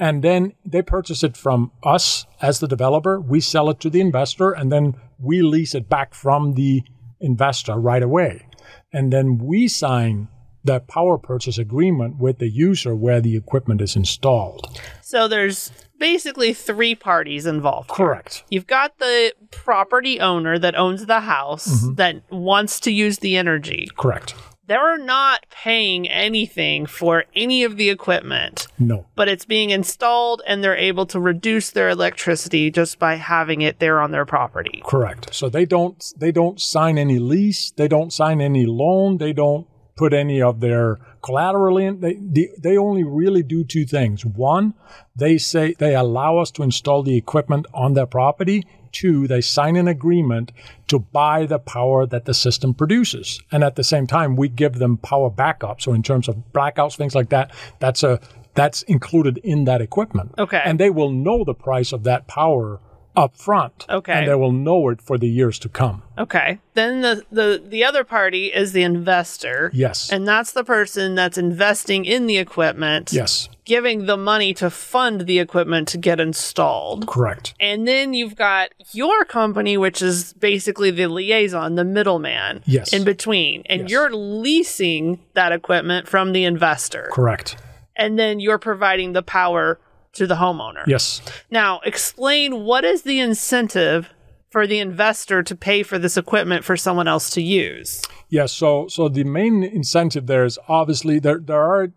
and 0.00 0.24
then 0.24 0.54
they 0.64 0.82
purchase 0.82 1.22
it 1.22 1.36
from 1.36 1.70
us 1.84 2.26
as 2.40 2.58
the 2.58 2.66
developer. 2.66 3.20
We 3.20 3.40
sell 3.40 3.70
it 3.70 3.78
to 3.80 3.90
the 3.90 4.00
investor 4.00 4.50
and 4.50 4.72
then 4.72 4.94
we 5.20 5.42
lease 5.42 5.76
it 5.76 5.88
back 5.88 6.14
from 6.14 6.54
the 6.54 6.82
investor 7.20 7.76
right 7.76 8.02
away. 8.02 8.48
And 8.92 9.12
then 9.12 9.38
we 9.38 9.68
sign 9.68 10.26
the 10.64 10.80
power 10.80 11.18
purchase 11.18 11.58
agreement 11.58 12.18
with 12.18 12.38
the 12.38 12.48
user 12.48 12.94
where 12.94 13.20
the 13.20 13.36
equipment 13.36 13.80
is 13.80 13.96
installed. 13.96 14.78
So 15.00 15.28
there's 15.28 15.70
basically 15.98 16.52
three 16.52 16.94
parties 16.94 17.46
involved. 17.46 17.88
Correct. 17.88 18.44
You've 18.50 18.66
got 18.66 18.98
the 18.98 19.32
property 19.50 20.20
owner 20.20 20.58
that 20.58 20.76
owns 20.76 21.06
the 21.06 21.20
house 21.20 21.68
mm-hmm. 21.68 21.94
that 21.94 22.22
wants 22.30 22.80
to 22.80 22.90
use 22.90 23.18
the 23.18 23.36
energy. 23.36 23.88
Correct. 23.96 24.34
They're 24.66 24.98
not 24.98 25.44
paying 25.50 26.08
anything 26.08 26.86
for 26.86 27.24
any 27.34 27.64
of 27.64 27.76
the 27.76 27.90
equipment. 27.90 28.68
No. 28.78 29.06
But 29.16 29.28
it's 29.28 29.44
being 29.44 29.70
installed 29.70 30.40
and 30.46 30.62
they're 30.62 30.76
able 30.76 31.04
to 31.06 31.20
reduce 31.20 31.70
their 31.70 31.90
electricity 31.90 32.70
just 32.70 32.98
by 32.98 33.16
having 33.16 33.60
it 33.60 33.80
there 33.80 34.00
on 34.00 34.12
their 34.12 34.24
property. 34.24 34.82
Correct. 34.86 35.34
So 35.34 35.48
they 35.48 35.66
don't 35.66 36.02
they 36.16 36.32
don't 36.32 36.60
sign 36.60 36.96
any 36.96 37.18
lease, 37.18 37.72
they 37.72 37.88
don't 37.88 38.12
sign 38.12 38.40
any 38.40 38.64
loan, 38.64 39.18
they 39.18 39.32
don't 39.32 39.66
put 40.02 40.12
any 40.12 40.42
of 40.42 40.58
their 40.58 40.98
collateral 41.22 41.78
in. 41.78 42.00
They, 42.00 42.14
they, 42.14 42.48
they 42.58 42.76
only 42.76 43.04
really 43.04 43.44
do 43.44 43.62
two 43.62 43.84
things. 43.84 44.26
One, 44.26 44.74
they 45.14 45.38
say 45.38 45.74
they 45.78 45.94
allow 45.94 46.38
us 46.38 46.50
to 46.52 46.64
install 46.64 47.04
the 47.04 47.16
equipment 47.16 47.66
on 47.72 47.94
their 47.94 48.06
property. 48.06 48.66
Two, 48.90 49.28
they 49.28 49.40
sign 49.40 49.76
an 49.76 49.86
agreement 49.86 50.50
to 50.88 50.98
buy 50.98 51.46
the 51.46 51.60
power 51.60 52.04
that 52.04 52.24
the 52.24 52.34
system 52.34 52.74
produces. 52.74 53.40
And 53.52 53.62
at 53.62 53.76
the 53.76 53.84
same 53.84 54.08
time, 54.08 54.34
we 54.34 54.48
give 54.48 54.80
them 54.80 54.96
power 54.96 55.30
backup. 55.30 55.80
So 55.80 55.92
in 55.92 56.02
terms 56.02 56.28
of 56.28 56.34
blackouts, 56.52 56.96
things 56.96 57.14
like 57.14 57.28
that, 57.28 57.52
that's 57.78 58.02
a 58.02 58.18
that's 58.54 58.82
included 58.82 59.38
in 59.44 59.64
that 59.66 59.80
equipment. 59.80 60.34
Okay. 60.36 60.60
And 60.64 60.80
they 60.80 60.90
will 60.90 61.12
know 61.12 61.44
the 61.44 61.54
price 61.54 61.92
of 61.92 62.02
that 62.02 62.26
power 62.26 62.80
up 63.14 63.36
front. 63.36 63.86
Okay. 63.88 64.12
And 64.12 64.28
they 64.28 64.34
will 64.34 64.52
know 64.52 64.88
it 64.88 65.02
for 65.02 65.18
the 65.18 65.28
years 65.28 65.58
to 65.60 65.68
come. 65.68 66.02
Okay. 66.16 66.58
Then 66.74 67.02
the, 67.02 67.24
the 67.30 67.62
the 67.64 67.84
other 67.84 68.04
party 68.04 68.46
is 68.46 68.72
the 68.72 68.82
investor. 68.82 69.70
Yes. 69.74 70.10
And 70.10 70.26
that's 70.26 70.52
the 70.52 70.64
person 70.64 71.14
that's 71.14 71.36
investing 71.36 72.04
in 72.04 72.26
the 72.26 72.38
equipment. 72.38 73.12
Yes. 73.12 73.48
Giving 73.64 74.06
the 74.06 74.16
money 74.16 74.54
to 74.54 74.70
fund 74.70 75.22
the 75.22 75.38
equipment 75.38 75.88
to 75.88 75.98
get 75.98 76.20
installed. 76.20 77.06
Correct. 77.06 77.54
And 77.60 77.86
then 77.86 78.14
you've 78.14 78.34
got 78.34 78.70
your 78.92 79.24
company, 79.24 79.76
which 79.76 80.02
is 80.02 80.32
basically 80.32 80.90
the 80.90 81.06
liaison, 81.08 81.74
the 81.74 81.84
middleman. 81.84 82.62
Yes. 82.66 82.92
In 82.92 83.04
between. 83.04 83.62
And 83.66 83.82
yes. 83.82 83.90
you're 83.90 84.14
leasing 84.14 85.20
that 85.34 85.52
equipment 85.52 86.08
from 86.08 86.32
the 86.32 86.44
investor. 86.44 87.08
Correct. 87.12 87.56
And 87.94 88.18
then 88.18 88.40
you're 88.40 88.58
providing 88.58 89.12
the 89.12 89.22
power 89.22 89.78
to 90.12 90.26
the 90.26 90.36
homeowner. 90.36 90.86
Yes. 90.86 91.22
Now, 91.50 91.80
explain 91.84 92.64
what 92.64 92.84
is 92.84 93.02
the 93.02 93.20
incentive 93.20 94.10
for 94.50 94.66
the 94.66 94.78
investor 94.78 95.42
to 95.42 95.56
pay 95.56 95.82
for 95.82 95.98
this 95.98 96.16
equipment 96.16 96.64
for 96.64 96.76
someone 96.76 97.08
else 97.08 97.30
to 97.30 97.42
use? 97.42 98.02
Yes. 98.28 98.52
So, 98.52 98.88
so 98.88 99.08
the 99.08 99.24
main 99.24 99.62
incentive 99.62 100.26
there 100.26 100.44
is 100.44 100.58
obviously 100.68 101.18
there 101.18 101.38
there 101.38 101.62
are 101.62 101.92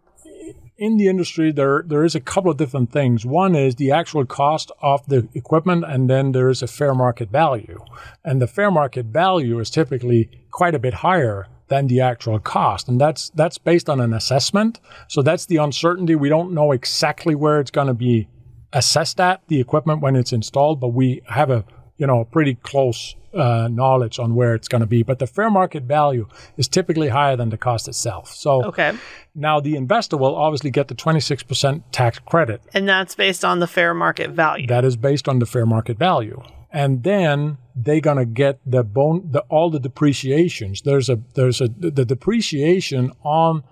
in 0.78 0.98
the 0.98 1.08
industry 1.08 1.52
there 1.52 1.84
there 1.86 2.04
is 2.04 2.16
a 2.16 2.20
couple 2.20 2.52
of 2.52 2.58
different 2.58 2.92
things. 2.92 3.26
One 3.26 3.56
is 3.56 3.76
the 3.76 3.92
actual 3.92 4.26
cost 4.26 4.72
of 4.82 5.06
the 5.08 5.28
equipment, 5.34 5.86
and 5.86 6.10
then 6.10 6.32
there 6.32 6.50
is 6.50 6.62
a 6.62 6.68
fair 6.68 6.94
market 6.94 7.30
value. 7.30 7.84
And 8.24 8.42
the 8.42 8.48
fair 8.48 8.72
market 8.72 9.08
value 9.08 9.60
is 9.60 9.70
typically 9.70 10.30
quite 10.52 10.76
a 10.76 10.80
bit 10.80 10.96
higher 10.96 11.48
than 11.68 11.88
the 11.88 12.00
actual 12.02 12.40
cost. 12.40 12.88
And 12.88 13.00
that's 13.02 13.30
that's 13.32 13.58
based 13.58 13.90
on 13.90 14.00
an 14.00 14.14
assessment. 14.14 14.80
So 15.08 15.22
that's 15.22 15.46
the 15.48 15.58
uncertainty. 15.58 16.16
We 16.16 16.30
don't 16.30 16.54
know 16.54 16.72
exactly 16.72 17.36
where 17.36 17.60
it's 17.60 17.72
going 17.72 17.88
to 17.88 17.94
be 17.94 18.28
assessed 18.74 19.20
at 19.20 19.42
the 19.48 19.60
equipment 19.60 20.02
when 20.02 20.16
it's 20.16 20.34
installed, 20.34 20.80
but 20.80 20.90
we 20.90 21.22
have 21.28 21.50
a 21.50 21.66
you 21.98 22.06
know 22.08 22.26
pretty 22.26 22.56
close 22.56 23.16
uh, 23.34 23.68
knowledge 23.70 24.18
on 24.20 24.34
where 24.36 24.54
it's 24.56 24.68
going 24.68 24.82
to 24.82 24.88
be. 24.88 25.04
But 25.04 25.20
the 25.20 25.28
fair 25.28 25.50
market 25.50 25.84
value 25.84 26.28
is 26.56 26.68
typically 26.68 27.10
higher 27.10 27.36
than 27.36 27.50
the 27.50 27.58
cost 27.58 27.88
itself. 27.88 28.30
So 28.34 28.64
Okay. 28.66 28.94
now 29.34 29.60
the 29.60 29.76
investor 29.76 30.16
will 30.18 30.36
obviously 30.36 30.72
get 30.72 30.88
the 30.88 30.96
26% 30.96 31.84
tax 31.92 32.20
credit. 32.20 32.62
And 32.74 32.88
that's 32.88 33.14
based 33.16 33.44
on 33.44 33.60
the 33.60 33.68
fair 33.68 33.94
market 33.94 34.30
value. 34.32 34.68
That 34.68 34.86
is 34.86 34.96
based 34.96 35.28
on 35.28 35.40
the 35.40 35.46
fair 35.46 35.66
market 35.66 35.98
value. 35.98 36.42
And 36.72 37.04
then 37.04 37.58
they're 37.76 38.00
gonna 38.00 38.26
get 38.26 38.60
the 38.66 38.84
bone, 38.84 39.28
the, 39.32 39.42
all 39.50 39.70
the 39.70 39.80
depreciations. 39.80 40.82
There's 40.82 41.10
a 41.10 41.20
there's 41.36 41.60
a 41.60 41.68
the 41.68 42.06
depreciation 42.06 43.12
on 43.24 43.64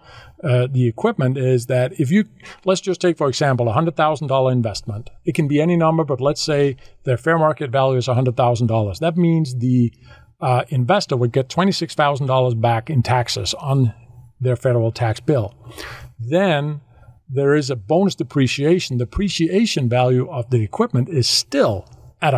uh, 0.44 0.68
the 0.70 0.88
equipment 0.88 1.38
is 1.38 1.68
that 1.68 1.94
if 2.00 2.12
you 2.12 2.26
let's 2.66 2.82
just 2.82 3.00
take 3.00 3.18
for 3.18 3.30
example 3.30 3.70
a 3.70 3.74
hundred 3.74 3.96
thousand 3.96 4.28
dollar 4.28 4.52
investment. 4.52 5.10
It 5.24 5.36
can 5.36 5.48
be 5.48 5.62
any 5.62 5.78
number, 5.78 6.04
but 6.04 6.20
let's 6.20 6.42
say 6.42 6.76
their 7.06 7.18
fair 7.18 7.40
market 7.40 7.72
value 7.72 7.98
is 7.98 8.08
hundred 8.08 8.36
thousand 8.36 8.68
dollars. 8.68 9.00
That 9.00 9.16
means 9.16 9.56
the 9.56 9.94
uh, 10.42 10.66
investor 10.68 11.16
would 11.16 11.32
get 11.32 11.48
twenty 11.48 11.72
six 11.72 11.96
thousand 11.96 12.28
dollars 12.28 12.56
back 12.56 12.90
in 12.90 13.04
taxes 13.04 13.54
on 13.54 13.94
their 14.42 14.58
federal 14.58 14.92
tax 14.92 15.22
bill. 15.22 15.56
Then 16.20 16.82
there 17.30 17.56
is 17.56 17.70
a 17.70 17.78
bonus 17.78 18.16
depreciation. 18.16 18.98
The 18.98 19.06
depreciation 19.06 19.88
value 19.88 20.30
of 20.30 20.50
the 20.50 20.62
equipment 20.62 21.08
is 21.08 21.28
still 21.28 21.88
at 22.22 22.34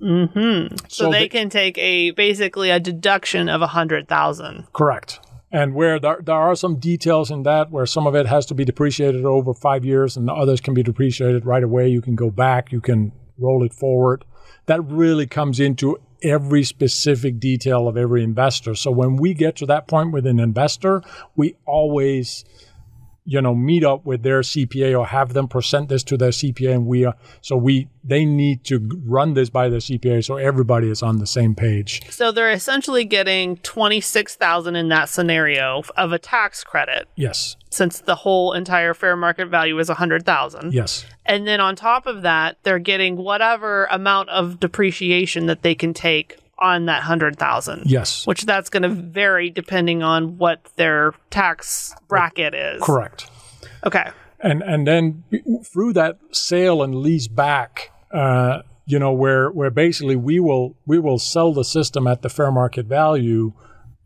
100%. 0.00 0.80
so, 0.90 1.04
so 1.06 1.10
they 1.10 1.24
the- 1.24 1.28
can 1.28 1.48
take 1.50 1.76
a 1.78 2.10
basically 2.12 2.70
a 2.70 2.80
deduction 2.80 3.48
of 3.48 3.62
a 3.62 3.68
hundred 3.68 4.08
thousand. 4.08 4.66
Correct. 4.72 5.20
And 5.52 5.74
where 5.74 5.98
there, 5.98 6.20
there 6.24 6.36
are 6.36 6.54
some 6.54 6.76
details 6.76 7.30
in 7.30 7.42
that 7.42 7.70
where 7.72 7.84
some 7.86 8.06
of 8.06 8.14
it 8.14 8.26
has 8.26 8.46
to 8.46 8.54
be 8.54 8.64
depreciated 8.64 9.24
over 9.24 9.52
five 9.52 9.84
years 9.84 10.16
and 10.16 10.30
others 10.30 10.60
can 10.60 10.74
be 10.74 10.82
depreciated 10.84 11.44
right 11.44 11.64
away. 11.64 11.88
You 11.88 12.00
can 12.00 12.14
go 12.14 12.30
back, 12.30 12.70
you 12.70 12.80
can 12.80 13.10
roll 13.36 13.64
it 13.64 13.74
forward. 13.74 14.24
That 14.66 14.80
really 14.84 15.26
comes 15.26 15.58
into 15.58 15.98
every 16.22 16.62
specific 16.62 17.40
detail 17.40 17.88
of 17.88 17.96
every 17.96 18.22
investor. 18.22 18.74
So 18.76 18.90
when 18.92 19.16
we 19.16 19.34
get 19.34 19.56
to 19.56 19.66
that 19.66 19.88
point 19.88 20.12
with 20.12 20.26
an 20.26 20.38
investor, 20.38 21.02
we 21.34 21.56
always 21.66 22.44
you 23.32 23.40
know 23.40 23.54
meet 23.54 23.84
up 23.84 24.04
with 24.04 24.24
their 24.24 24.40
CPA 24.40 24.98
or 24.98 25.06
have 25.06 25.34
them 25.34 25.46
present 25.46 25.88
this 25.88 26.02
to 26.02 26.16
their 26.16 26.30
CPA 26.30 26.72
and 26.74 26.84
we 26.86 27.04
are 27.04 27.14
so 27.40 27.54
we 27.56 27.88
they 28.02 28.24
need 28.24 28.64
to 28.64 28.76
run 29.04 29.34
this 29.34 29.48
by 29.50 29.68
their 29.68 29.78
CPA 29.78 30.24
so 30.24 30.36
everybody 30.36 30.88
is 30.90 31.00
on 31.02 31.18
the 31.18 31.26
same 31.26 31.54
page. 31.54 32.02
So 32.10 32.32
they're 32.32 32.50
essentially 32.50 33.04
getting 33.04 33.56
twenty 33.58 34.00
six 34.00 34.34
thousand 34.34 34.74
in 34.74 34.88
that 34.88 35.08
scenario 35.08 35.82
of 35.96 36.12
a 36.12 36.18
tax 36.18 36.64
credit, 36.64 37.06
Yes. 37.14 37.56
since 37.70 38.00
the 38.00 38.16
whole 38.16 38.52
entire 38.52 38.94
fair 38.94 39.16
market 39.16 39.46
value 39.48 39.78
is 39.78 39.88
a 39.88 39.94
hundred 39.94 40.26
thousand. 40.26 40.72
Yes. 40.72 41.04
And 41.24 41.46
then 41.46 41.60
on 41.60 41.76
top 41.76 42.06
of 42.06 42.22
that, 42.22 42.56
they're 42.64 42.80
getting 42.80 43.16
whatever 43.16 43.84
amount 43.92 44.28
of 44.30 44.58
depreciation 44.58 45.46
that 45.46 45.62
they 45.62 45.76
can 45.76 45.94
take 45.94 46.36
on 46.60 46.86
that 46.86 47.02
hundred 47.02 47.38
thousand. 47.38 47.84
Yes. 47.86 48.26
Which 48.26 48.42
that's 48.44 48.68
going 48.70 48.82
to 48.82 48.88
vary 48.90 49.50
depending 49.50 50.02
on 50.02 50.38
what 50.38 50.64
their 50.76 51.14
tax 51.30 51.94
bracket 52.08 52.54
is. 52.54 52.82
Correct. 52.82 53.30
Okay. 53.84 54.10
and 54.40 54.62
and 54.62 54.86
then 54.86 55.24
through 55.64 55.92
that 55.94 56.18
sale 56.32 56.82
and 56.82 56.94
lease 56.96 57.28
back 57.28 57.90
uh, 58.12 58.62
you 58.86 58.98
know 58.98 59.12
where 59.12 59.50
where 59.50 59.70
basically 59.70 60.16
we 60.16 60.38
will 60.40 60.74
we 60.86 60.98
will 60.98 61.18
sell 61.18 61.52
the 61.52 61.64
system 61.64 62.06
at 62.06 62.22
the 62.22 62.28
fair 62.28 62.50
market 62.50 62.86
value 62.86 63.52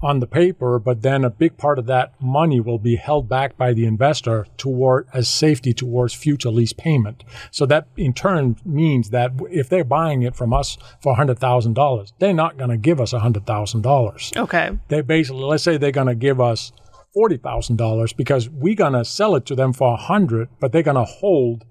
on 0.05 0.21
the 0.21 0.27
paper 0.27 0.79
but 0.79 1.03
then 1.03 1.25
a 1.25 1.31
big 1.31 1.57
part 1.57 1.79
of 1.79 1.87
that 1.87 2.13
money 2.21 2.61
will 2.61 2.79
be 2.79 2.97
held 2.97 3.29
back 3.29 3.57
by 3.57 3.73
the 3.73 3.87
investor 3.87 4.47
toward 4.57 5.09
as 5.13 5.27
safety 5.29 5.73
towards 5.73 6.13
future 6.13 6.51
lease 6.51 6.73
payment 6.75 7.25
so 7.51 7.65
that 7.67 7.87
in 7.97 8.13
turn 8.13 8.57
means 8.65 9.11
that 9.11 9.33
if 9.51 9.69
they're 9.69 9.83
buying 9.83 10.23
it 10.23 10.37
from 10.37 10.53
us 10.53 10.77
for 11.03 11.17
$100,000 11.17 12.13
they're 12.19 12.35
not 12.35 12.57
going 12.59 12.71
to 12.71 12.77
give 12.77 13.01
us 13.01 13.13
$100,000 13.13 14.37
Okay. 14.37 14.79
they 14.89 15.01
basically 15.01 15.43
let's 15.43 15.63
say 15.65 15.77
they're 15.77 15.91
going 15.91 16.07
to 16.07 16.15
give 16.15 16.41
us 16.41 16.73
forty 17.13 17.37
thousand 17.37 17.77
dollars 17.77 18.13
because 18.13 18.49
we're 18.51 18.75
going 18.75 18.93
to 18.93 19.05
sell 19.05 19.37
it 19.37 19.47
to 19.47 19.55
them 19.55 19.73
for 19.73 19.95
a 19.95 19.97
hundred, 19.97 20.49
but 20.59 20.73
they're 20.73 20.83
going 20.83 20.97
to 20.97 21.05
hold 21.05 21.65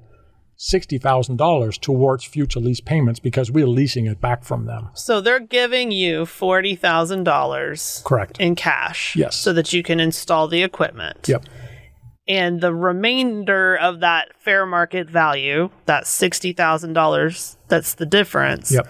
sixty 0.66 0.98
thousand 0.98 1.36
dollars 1.38 1.78
towards 1.78 2.24
future 2.24 2.60
lease 2.60 2.80
payments 2.80 3.20
because 3.20 3.52
we're 3.52 3.68
leasing 3.68 4.06
it 4.06 4.22
back 4.22 4.44
from 4.44 4.66
them. 4.66 4.90
So 4.94 5.20
they're 5.20 5.40
giving 5.40 5.92
you 5.92 6.26
forty 6.26 6.76
thousand 6.76 7.26
dollars 7.26 8.02
Correct. 8.06 8.40
in 8.40 8.56
cash, 8.56 9.16
Yes. 9.16 9.36
so 9.36 9.52
that 9.54 9.74
you 9.74 9.84
can 9.84 10.00
install 10.00 10.48
the 10.48 10.64
equipment. 10.64 11.28
Yep. 11.28 11.46
And 12.28 12.62
the 12.62 12.74
remainder 12.74 13.76
of 13.76 14.00
that 14.00 14.30
fair 14.40 14.66
market 14.66 15.10
value, 15.10 15.70
that 15.86 16.08
sixty 16.08 16.54
thousand 16.54 16.94
dollars, 16.94 17.58
that's 17.68 17.96
the 17.96 18.06
difference. 18.06 18.72
Yep. 18.72 18.88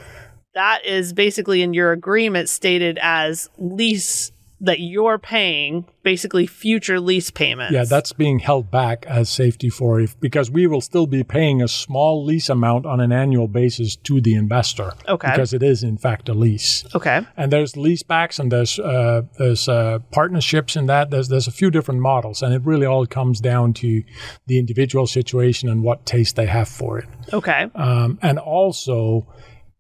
That 0.53 0.86
is 0.86 1.13
basically 1.13 1.63
in 1.63 1.74
your 1.74 1.92
agreement 1.92 2.48
stated 2.48 3.00
as 3.01 3.50
lease 3.58 4.32
that 4.63 4.79
you're 4.79 5.20
paying, 5.20 5.86
basically 6.03 6.48
future 6.48 7.00
lease 7.00 7.29
payments. 7.29 7.74
Yeah, 7.74 7.84
that's 7.84 8.13
being 8.13 8.39
held 8.39 8.72
back 8.72 9.05
as 9.08 9.29
safety 9.29 9.70
for 9.70 10.00
if 10.00 10.17
because 10.22 10.50
we 10.50 10.67
will 10.67 10.79
still 10.79 11.05
be 11.05 11.24
paying 11.24 11.62
a 11.62 11.67
small 11.67 12.24
lease 12.24 12.48
amount 12.48 12.86
on 12.86 13.01
an 13.01 13.12
annual 13.12 13.50
basis 13.50 13.98
to 13.98 14.22
the 14.22 14.36
investor. 14.36 14.93
Okay. 15.08 15.29
Because 15.29 15.53
it 15.53 15.62
is 15.62 15.84
in 15.84 15.98
fact 15.98 16.29
a 16.29 16.34
lease. 16.34 16.86
okay. 16.96 17.27
and 17.36 17.51
there's 17.51 17.74
leasebacks 17.74 18.39
and 18.39 18.51
there's 18.51 18.79
uh, 18.79 19.24
there's 19.38 19.67
uh, 19.67 20.00
partnerships 20.12 20.77
in 20.77 20.86
that. 20.86 21.12
There's 21.12 21.27
there's 21.27 21.48
a 21.48 21.51
few 21.51 21.70
different 21.70 22.00
models, 22.00 22.41
and 22.41 22.53
it 22.53 22.62
really 22.63 22.86
all 22.86 23.05
comes 23.05 23.41
down 23.41 23.74
to 23.74 24.03
the 24.48 24.58
individual 24.58 25.08
situation 25.08 25.67
and 25.67 25.84
what 25.84 26.05
taste 26.05 26.38
they 26.38 26.46
have 26.46 26.70
for 26.70 27.00
it. 27.00 27.10
Okay. 27.34 27.70
Um, 27.75 28.17
and 28.22 28.39
also, 28.39 29.27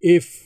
if 0.01 0.42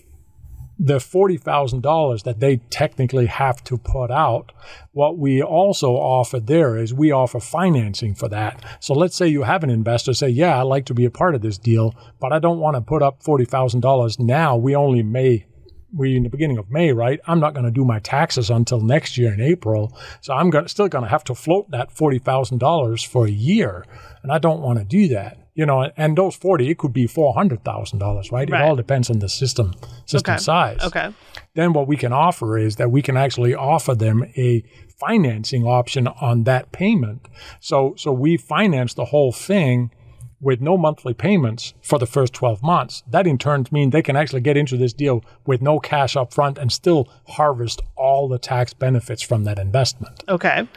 the 0.80 1.00
forty 1.00 1.38
thousand 1.38 1.82
dollars 1.82 2.24
that 2.24 2.40
they 2.40 2.58
technically 2.70 3.26
have 3.26 3.64
to 3.66 3.78
put 3.78 4.12
out, 4.12 4.52
what 4.92 5.18
we 5.18 5.42
also 5.42 5.94
offer 5.94 6.40
there 6.40 6.78
is 6.78 6.94
we 6.94 7.12
offer 7.12 7.40
financing 7.40 8.14
for 8.14 8.28
that. 8.30 8.64
So 8.80 8.94
let's 8.94 9.16
say 9.16 9.28
you 9.28 9.44
have 9.44 9.64
an 9.64 9.70
investor 9.70 10.14
say, 10.14 10.30
"Yeah, 10.30 10.60
I'd 10.60 10.64
like 10.64 10.86
to 10.86 10.94
be 10.94 11.06
a 11.06 11.12
part 11.12 11.36
of 11.36 11.42
this 11.42 11.58
deal, 11.58 11.96
but 12.20 12.32
I 12.32 12.40
don't 12.40 12.60
want 12.60 12.76
to 12.76 12.82
put 12.82 13.02
up 13.02 13.24
forty 13.24 13.46
thousand 13.46 13.82
dollars 13.82 14.20
now. 14.20 14.56
We 14.56 14.76
only 14.76 15.04
may." 15.04 15.46
we 15.94 16.18
in 16.18 16.24
the 16.24 16.30
beginning 16.30 16.58
of 16.58 16.70
May, 16.70 16.92
right? 16.92 17.20
I'm 17.28 17.40
not 17.40 17.54
going 17.54 17.66
to 17.66 17.72
do 17.72 17.86
my 17.86 18.00
taxes 18.00 18.50
until 18.50 18.82
next 18.82 19.18
year 19.18 19.34
in 19.34 19.40
April, 19.40 19.98
so 20.20 20.34
I'm 20.34 20.52
still 20.68 20.90
going 20.90 21.06
to 21.06 21.10
have 21.10 21.24
to 21.26 21.36
float 21.36 21.72
that 21.72 21.92
forty 21.92 22.20
thousand 22.20 22.60
dollars 22.60 23.04
for 23.04 23.26
a 23.26 23.32
year, 23.32 23.86
and 24.22 24.32
I 24.32 24.38
don't 24.38 24.62
want 24.62 24.80
to 24.80 24.86
do 24.86 25.08
that. 25.10 25.47
You 25.58 25.66
know, 25.66 25.90
and 25.98 26.16
those 26.16 26.36
forty, 26.36 26.70
it 26.70 26.78
could 26.78 26.94
be 26.94 27.08
four 27.08 27.34
hundred 27.34 27.64
thousand 27.64 27.98
dollars, 28.00 28.32
right? 28.32 28.48
Right. 28.50 28.62
It 28.62 28.64
all 28.68 28.76
depends 28.76 29.10
on 29.10 29.20
the 29.20 29.28
system 29.28 29.74
system 30.06 30.34
Okay. 30.36 30.40
size. 30.42 30.80
Okay. 30.84 31.10
Then 31.56 31.74
what 31.74 31.88
we 31.88 31.98
can 31.98 32.14
offer 32.14 32.58
is 32.60 32.76
that 32.76 32.92
we 32.92 33.02
can 33.02 33.18
actually 33.18 33.56
offer 33.56 33.96
them 33.96 34.24
a 34.38 34.64
financing 35.00 35.66
option 35.66 36.08
on 36.08 36.44
that 36.44 36.72
payment. 36.72 37.28
So 37.60 37.96
so 37.98 38.12
we 38.12 38.38
finance 38.38 38.94
the 38.94 39.06
whole 39.06 39.32
thing 39.32 39.92
with 40.40 40.62
no 40.62 40.78
monthly 40.78 41.16
payments 41.16 41.74
for 41.82 41.98
the 41.98 42.06
first 42.06 42.34
12 42.34 42.62
months. 42.62 43.02
That 43.10 43.26
in 43.26 43.40
turn 43.40 43.66
means 43.72 43.92
they 43.92 44.04
can 44.04 44.16
actually 44.16 44.42
get 44.42 44.56
into 44.58 44.78
this 44.78 44.94
deal 44.94 45.24
with 45.48 45.64
no 45.64 45.80
cash 45.80 46.16
up 46.16 46.32
front 46.32 46.60
and 46.60 46.72
still 46.72 47.10
harvest 47.30 47.82
all 47.96 48.28
the 48.28 48.38
tax 48.38 48.74
benefits 48.76 49.24
from 49.24 49.46
that 49.46 49.58
investment. 49.58 50.24
Okay. 50.30 50.68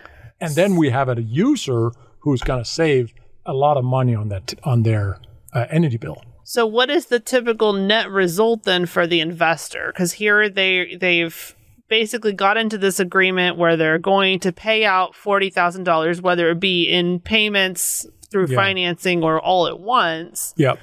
And 0.41 0.55
then 0.55 0.77
we 0.77 0.89
have 0.89 1.11
a 1.11 1.21
user 1.21 1.93
who's 2.21 2.41
going 2.41 2.65
to 2.65 2.71
save 2.71 3.13
a 3.51 3.55
lot 3.55 3.77
of 3.77 3.85
money 3.85 4.15
on 4.15 4.29
that 4.29 4.55
on 4.65 4.83
their 4.83 5.19
uh, 5.53 5.67
energy 5.71 5.97
bill. 5.99 6.23
So 6.45 6.67
what 6.67 6.91
is 6.91 7.07
the 7.07 7.21
typical 7.21 7.73
net 7.73 8.11
result 8.11 8.65
then 8.65 8.87
for 8.87 9.07
the 9.07 9.21
investor? 9.21 9.93
Because 9.93 10.13
here 10.13 10.49
they 10.49 10.97
they've 10.97 11.55
basically 11.89 12.33
got 12.33 12.57
into 12.57 12.79
this 12.79 12.99
agreement 13.01 13.57
where 13.57 13.77
they're 13.77 13.99
going 13.99 14.41
to 14.41 14.53
pay 14.53 14.85
out 14.85 15.15
forty 15.15 15.51
thousand 15.51 15.85
dollars, 15.85 16.21
whether 16.23 16.51
it 16.51 16.61
be 16.61 16.85
in 16.89 17.21
payments 17.21 18.07
through 18.31 18.47
Yeah. 18.49 18.57
financing 18.57 19.23
or 19.25 19.41
all 19.41 19.67
at 19.67 19.79
once. 19.81 20.55
Yep. 20.57 20.79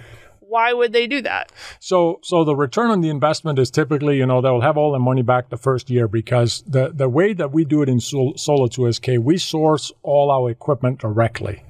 Why 0.49 0.71
would 0.71 0.93
they 0.93 1.07
do 1.07 1.21
that? 1.23 1.51
So, 1.79 2.19
so 2.23 2.45
the 2.45 2.55
return 2.55 2.89
on 2.89 3.01
the 3.01 3.09
investment 3.09 3.59
is 3.59 3.69
typically, 3.69 4.17
you 4.17 4.25
know, 4.25 4.39
they'll 4.39 4.61
have 4.61 4.77
all 4.77 4.91
their 4.91 5.01
money 5.01 5.21
back 5.21 5.49
the 5.49 5.57
first 5.57 5.89
year 5.89 6.07
because 6.07 6.63
the, 6.65 6.89
the 6.93 7.09
way 7.09 7.33
that 7.33 7.51
we 7.51 7.65
do 7.65 7.81
it 7.81 7.89
in 7.89 7.99
Sol- 7.99 8.37
Solar 8.37 8.69
2SK, 8.69 9.19
we 9.19 9.37
source 9.37 9.91
all 10.03 10.31
our 10.31 10.49
equipment 10.49 10.99
directly. 10.99 11.63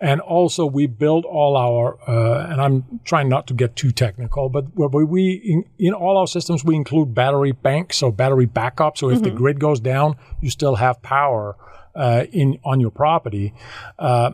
And 0.00 0.20
also 0.20 0.64
we 0.64 0.86
build 0.86 1.26
all 1.26 1.56
our, 1.56 1.98
uh, 2.08 2.50
and 2.50 2.60
I'm 2.60 3.00
trying 3.04 3.28
not 3.28 3.46
to 3.48 3.54
get 3.54 3.76
too 3.76 3.90
technical, 3.90 4.48
but 4.48 4.64
we, 4.74 5.04
we 5.04 5.32
in, 5.32 5.64
in 5.78 5.92
all 5.92 6.16
our 6.16 6.26
systems, 6.26 6.64
we 6.64 6.74
include 6.74 7.14
battery 7.14 7.52
banks, 7.52 7.98
so 7.98 8.10
battery 8.10 8.46
backup. 8.46 8.96
So 8.96 9.10
if 9.10 9.22
the 9.22 9.30
grid 9.30 9.60
goes 9.60 9.80
down, 9.80 10.16
you 10.40 10.48
still 10.48 10.76
have 10.76 11.02
power, 11.02 11.56
uh, 11.94 12.24
in, 12.32 12.58
on 12.64 12.80
your 12.80 12.90
property. 12.90 13.52
Uh, 13.98 14.32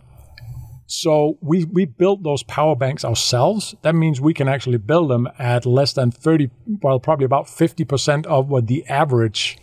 so 0.88 1.36
we, 1.42 1.66
we 1.66 1.84
built 1.84 2.22
those 2.22 2.42
power 2.42 2.74
banks 2.74 3.04
ourselves. 3.04 3.74
That 3.82 3.94
means 3.94 4.22
we 4.22 4.32
can 4.32 4.48
actually 4.48 4.78
build 4.78 5.10
them 5.10 5.28
at 5.38 5.66
less 5.66 5.92
than 5.92 6.10
30, 6.10 6.50
well, 6.82 6.98
probably 6.98 7.26
about 7.26 7.46
50% 7.46 8.24
of 8.24 8.48
what 8.48 8.68
the 8.68 8.86
average 8.86 9.58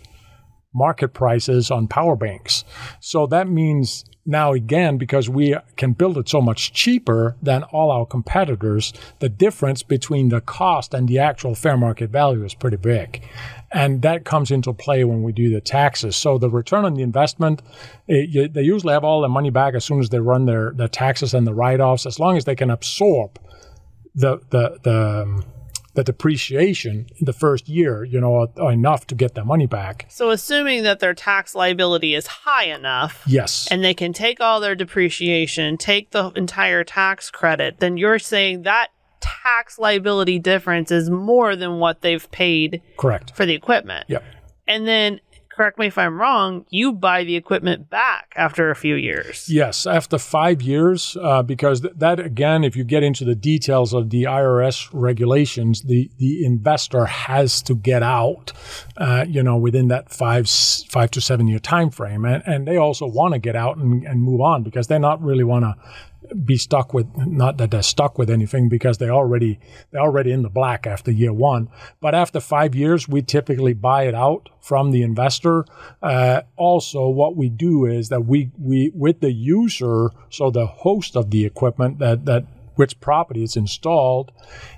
market 0.72 1.08
price 1.08 1.48
is 1.48 1.70
on 1.70 1.88
power 1.88 2.14
banks. 2.14 2.62
So 3.00 3.26
that 3.26 3.48
means 3.48 4.04
now 4.24 4.52
again, 4.52 4.98
because 4.98 5.28
we 5.28 5.56
can 5.76 5.94
build 5.94 6.18
it 6.18 6.28
so 6.28 6.40
much 6.40 6.72
cheaper 6.72 7.36
than 7.42 7.62
all 7.64 7.90
our 7.90 8.06
competitors, 8.06 8.92
the 9.20 9.28
difference 9.28 9.82
between 9.82 10.28
the 10.28 10.40
cost 10.40 10.94
and 10.94 11.08
the 11.08 11.18
actual 11.18 11.54
fair 11.54 11.76
market 11.76 12.10
value 12.10 12.44
is 12.44 12.54
pretty 12.54 12.76
big. 12.76 13.22
And 13.72 14.02
that 14.02 14.24
comes 14.24 14.50
into 14.50 14.72
play 14.72 15.04
when 15.04 15.22
we 15.22 15.32
do 15.32 15.50
the 15.50 15.60
taxes. 15.60 16.16
So 16.16 16.38
the 16.38 16.48
return 16.48 16.84
on 16.84 16.94
the 16.94 17.02
investment, 17.02 17.62
it, 18.06 18.30
you, 18.30 18.48
they 18.48 18.62
usually 18.62 18.92
have 18.92 19.04
all 19.04 19.20
the 19.20 19.28
money 19.28 19.50
back 19.50 19.74
as 19.74 19.84
soon 19.84 20.00
as 20.00 20.08
they 20.08 20.20
run 20.20 20.46
their, 20.46 20.72
their 20.72 20.88
taxes 20.88 21.34
and 21.34 21.46
the 21.46 21.54
write 21.54 21.80
offs, 21.80 22.06
as 22.06 22.18
long 22.18 22.36
as 22.36 22.44
they 22.44 22.54
can 22.54 22.70
absorb 22.70 23.40
the, 24.14 24.38
the, 24.50 24.78
the, 24.82 25.22
um, 25.22 25.44
the 25.96 26.04
depreciation 26.04 27.06
in 27.16 27.24
the 27.24 27.32
first 27.32 27.68
year, 27.68 28.04
you 28.04 28.20
know, 28.20 28.46
enough 28.70 29.06
to 29.08 29.14
get 29.14 29.34
their 29.34 29.44
money 29.44 29.66
back. 29.66 30.06
So, 30.08 30.30
assuming 30.30 30.84
that 30.84 31.00
their 31.00 31.14
tax 31.14 31.54
liability 31.54 32.14
is 32.14 32.26
high 32.26 32.66
enough, 32.66 33.22
yes, 33.26 33.66
and 33.70 33.82
they 33.82 33.94
can 33.94 34.12
take 34.12 34.38
all 34.38 34.60
their 34.60 34.74
depreciation, 34.74 35.76
take 35.76 36.10
the 36.10 36.30
entire 36.36 36.84
tax 36.84 37.30
credit, 37.30 37.80
then 37.80 37.96
you're 37.96 38.18
saying 38.18 38.62
that 38.62 38.90
tax 39.42 39.78
liability 39.78 40.38
difference 40.38 40.90
is 40.90 41.10
more 41.10 41.56
than 41.56 41.78
what 41.78 42.02
they've 42.02 42.30
paid 42.30 42.82
correct 42.96 43.34
for 43.34 43.46
the 43.46 43.54
equipment. 43.54 44.06
Yep. 44.08 44.24
And 44.68 44.86
then 44.86 45.20
correct 45.56 45.78
me 45.78 45.86
if 45.86 45.96
I'm 45.96 46.20
wrong, 46.20 46.66
you 46.68 46.92
buy 46.92 47.24
the 47.24 47.34
equipment 47.34 47.88
back 47.88 48.34
after 48.36 48.70
a 48.70 48.76
few 48.76 48.94
years. 48.94 49.48
Yes, 49.48 49.86
after 49.86 50.18
five 50.18 50.60
years, 50.60 51.16
uh, 51.20 51.42
because 51.42 51.80
th- 51.80 51.94
that 51.96 52.20
again, 52.20 52.62
if 52.62 52.76
you 52.76 52.84
get 52.84 53.02
into 53.02 53.24
the 53.24 53.34
details 53.34 53.94
of 53.94 54.10
the 54.10 54.24
IRS 54.24 54.88
regulations, 54.92 55.82
the 55.82 56.10
the 56.18 56.44
investor 56.44 57.06
has 57.06 57.62
to 57.62 57.74
get 57.74 58.02
out, 58.02 58.52
uh, 58.98 59.24
you 59.26 59.42
know, 59.42 59.56
within 59.56 59.88
that 59.88 60.10
five 60.10 60.48
five 60.48 61.10
to 61.12 61.20
seven 61.20 61.48
year 61.48 61.58
time 61.58 61.90
frame, 61.90 62.24
and, 62.26 62.42
and 62.46 62.68
they 62.68 62.76
also 62.76 63.06
want 63.06 63.32
to 63.32 63.38
get 63.38 63.56
out 63.56 63.78
and, 63.78 64.04
and 64.04 64.22
move 64.22 64.40
on 64.42 64.62
because 64.62 64.86
they're 64.88 64.98
not 64.98 65.22
really 65.22 65.44
want 65.44 65.64
to 65.64 65.74
be 66.44 66.56
stuck 66.56 66.92
with 66.94 67.06
not 67.16 67.58
that 67.58 67.70
they're 67.70 67.82
stuck 67.82 68.18
with 68.18 68.30
anything 68.30 68.68
because 68.68 68.98
they 68.98 69.08
already 69.08 69.58
they're 69.90 70.00
already 70.00 70.32
in 70.32 70.42
the 70.42 70.48
black 70.48 70.86
after 70.86 71.10
year 71.10 71.32
one. 71.32 71.68
But 72.00 72.14
after 72.14 72.40
five 72.40 72.74
years 72.74 73.08
we 73.08 73.22
typically 73.22 73.74
buy 73.74 74.04
it 74.04 74.14
out 74.14 74.48
from 74.60 74.90
the 74.90 75.02
investor. 75.02 75.64
Uh, 76.02 76.42
also 76.56 77.08
what 77.08 77.36
we 77.36 77.48
do 77.48 77.86
is 77.86 78.08
that 78.08 78.26
we 78.26 78.50
we 78.58 78.90
with 78.94 79.20
the 79.20 79.32
user 79.32 80.10
so 80.30 80.50
the 80.50 80.66
host 80.66 81.16
of 81.16 81.30
the 81.30 81.44
equipment 81.44 81.98
that 81.98 82.24
that 82.24 82.44
which 82.74 83.00
property 83.00 83.42
is 83.42 83.56
installed 83.56 84.32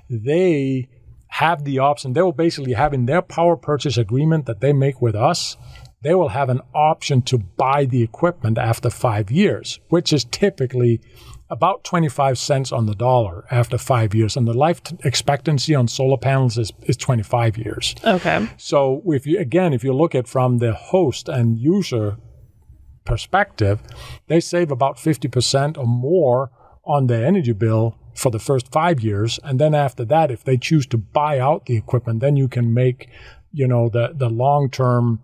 they 0.09 0.87
have 1.27 1.63
the 1.63 1.77
option 1.77 2.13
they 2.13 2.21
will 2.21 2.31
basically 2.31 2.73
have 2.73 2.93
in 2.93 3.05
their 3.05 3.21
power 3.21 3.55
purchase 3.55 3.97
agreement 3.97 4.45
that 4.45 4.61
they 4.61 4.73
make 4.73 5.01
with 5.01 5.15
us 5.15 5.57
they 6.01 6.15
will 6.15 6.29
have 6.29 6.49
an 6.49 6.61
option 6.73 7.21
to 7.23 7.37
buy 7.37 7.85
the 7.85 8.01
equipment 8.01 8.57
after 8.57 8.89
five 8.89 9.29
years, 9.29 9.79
which 9.89 10.13
is 10.13 10.23
typically 10.25 11.01
about 11.49 11.83
25 11.83 12.37
cents 12.37 12.71
on 12.71 12.85
the 12.85 12.93
dollar 12.95 13.45
after 13.49 13.77
five 13.77 14.13
years. 14.13 14.37
And 14.37 14.47
the 14.47 14.53
life 14.53 14.81
expectancy 15.03 15.73
on 15.75 15.87
solar 15.87 16.17
panels 16.17 16.57
is, 16.57 16.71
is 16.83 16.95
25 16.95 17.57
years. 17.57 17.95
Okay. 18.03 18.47
So 18.57 19.01
if 19.07 19.25
you, 19.25 19.39
again, 19.39 19.73
if 19.73 19.83
you 19.83 19.93
look 19.93 20.13
at 20.15 20.27
from 20.27 20.59
the 20.59 20.73
host 20.73 21.27
and 21.27 21.57
user 21.57 22.17
perspective, 23.03 23.81
they 24.27 24.39
save 24.39 24.71
about 24.71 24.97
50% 24.97 25.77
or 25.77 25.87
more 25.87 26.51
on 26.85 27.07
their 27.07 27.25
energy 27.25 27.53
bill 27.53 27.97
for 28.13 28.29
the 28.29 28.39
first 28.39 28.71
five 28.71 29.01
years. 29.01 29.39
And 29.43 29.59
then 29.59 29.73
after 29.73 30.05
that, 30.05 30.31
if 30.31 30.43
they 30.43 30.57
choose 30.57 30.85
to 30.87 30.97
buy 30.97 31.39
out 31.39 31.65
the 31.65 31.77
equipment, 31.77 32.19
then 32.19 32.35
you 32.35 32.47
can 32.47 32.73
make, 32.73 33.09
you 33.51 33.67
know, 33.67 33.89
the, 33.89 34.13
the 34.15 34.29
long 34.29 34.69
term 34.69 35.21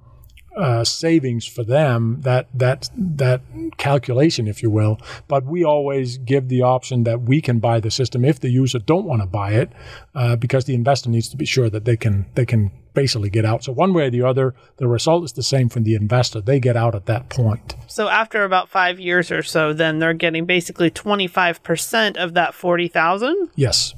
uh, 0.56 0.84
savings 0.84 1.46
for 1.46 1.64
them 1.64 2.22
that 2.22 2.48
that 2.54 2.90
that 2.96 3.42
calculation, 3.78 4.48
if 4.48 4.64
you 4.64 4.70
will. 4.70 5.00
But 5.28 5.46
we 5.46 5.64
always 5.64 6.18
give 6.18 6.48
the 6.48 6.62
option 6.62 7.04
that 7.04 7.22
we 7.22 7.42
can 7.42 7.60
buy 7.60 7.80
the 7.80 7.92
system 7.92 8.24
if 8.26 8.40
the 8.40 8.50
user 8.50 8.80
don't 8.80 9.06
want 9.06 9.22
to 9.22 9.28
buy 9.28 9.52
it, 9.52 9.72
uh, 10.14 10.36
because 10.36 10.66
the 10.66 10.74
investor 10.74 11.10
needs 11.10 11.30
to 11.30 11.38
be 11.38 11.46
sure 11.46 11.70
that 11.70 11.86
they 11.86 11.98
can 11.98 12.26
they 12.36 12.46
can 12.46 12.72
basically 12.94 13.30
get 13.30 13.44
out. 13.44 13.64
So 13.64 13.74
one 13.74 13.94
way 13.94 14.04
or 14.06 14.10
the 14.10 14.22
other, 14.22 14.56
the 14.78 14.88
result 14.88 15.26
is 15.26 15.34
the 15.34 15.44
same 15.44 15.68
from 15.68 15.84
the 15.84 15.96
investor. 15.96 16.40
They 16.40 16.62
get 16.62 16.78
out 16.78 16.96
at 16.96 17.08
that 17.08 17.28
point. 17.28 17.76
So 17.88 18.08
after 18.08 18.46
about 18.46 18.70
five 18.70 19.00
years 19.02 19.32
or 19.32 19.44
so, 19.44 19.74
then 19.74 20.00
they're 20.00 20.14
getting 20.14 20.46
basically 20.46 20.90
twenty 20.90 21.28
five 21.28 21.62
percent 21.62 22.16
of 22.18 22.34
that 22.36 22.54
forty 22.54 22.88
thousand. 22.88 23.50
Yes. 23.56 23.94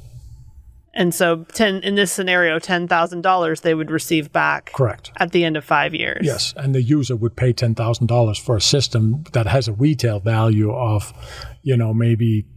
And 0.97 1.13
so, 1.13 1.45
ten 1.53 1.83
in 1.83 1.93
this 1.93 2.11
scenario, 2.11 2.57
ten 2.57 2.87
thousand 2.87 3.21
dollars 3.21 3.61
they 3.61 3.75
would 3.75 3.91
receive 3.91 4.33
back. 4.33 4.73
Correct. 4.73 5.11
At 5.17 5.31
the 5.31 5.45
end 5.45 5.55
of 5.55 5.63
five 5.63 5.93
years. 5.93 6.25
Yes, 6.25 6.55
and 6.57 6.73
the 6.73 6.81
user 6.81 7.15
would 7.15 7.35
pay 7.35 7.53
ten 7.53 7.75
thousand 7.75 8.07
dollars 8.07 8.39
for 8.39 8.57
a 8.57 8.61
system 8.61 9.23
that 9.33 9.45
has 9.45 9.67
a 9.67 9.73
retail 9.73 10.19
value 10.19 10.73
of, 10.73 11.13
you 11.61 11.77
know, 11.77 11.93
maybe 11.93 12.47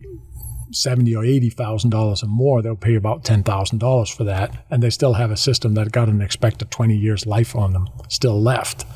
seventy 0.72 1.14
or 1.14 1.24
eighty 1.24 1.50
thousand 1.50 1.90
dollars 1.90 2.22
or 2.22 2.28
more. 2.28 2.62
They'll 2.62 2.76
pay 2.76 2.94
about 2.94 3.24
ten 3.24 3.42
thousand 3.42 3.78
dollars 3.78 4.08
for 4.08 4.24
that, 4.24 4.64
and 4.70 4.82
they 4.82 4.90
still 4.90 5.14
have 5.14 5.30
a 5.30 5.36
system 5.36 5.74
that 5.74 5.92
got 5.92 6.08
an 6.08 6.22
expected 6.22 6.70
twenty 6.70 6.96
years 6.96 7.26
life 7.26 7.54
on 7.54 7.74
them 7.74 7.88
still 8.08 8.40
left. 8.40 8.86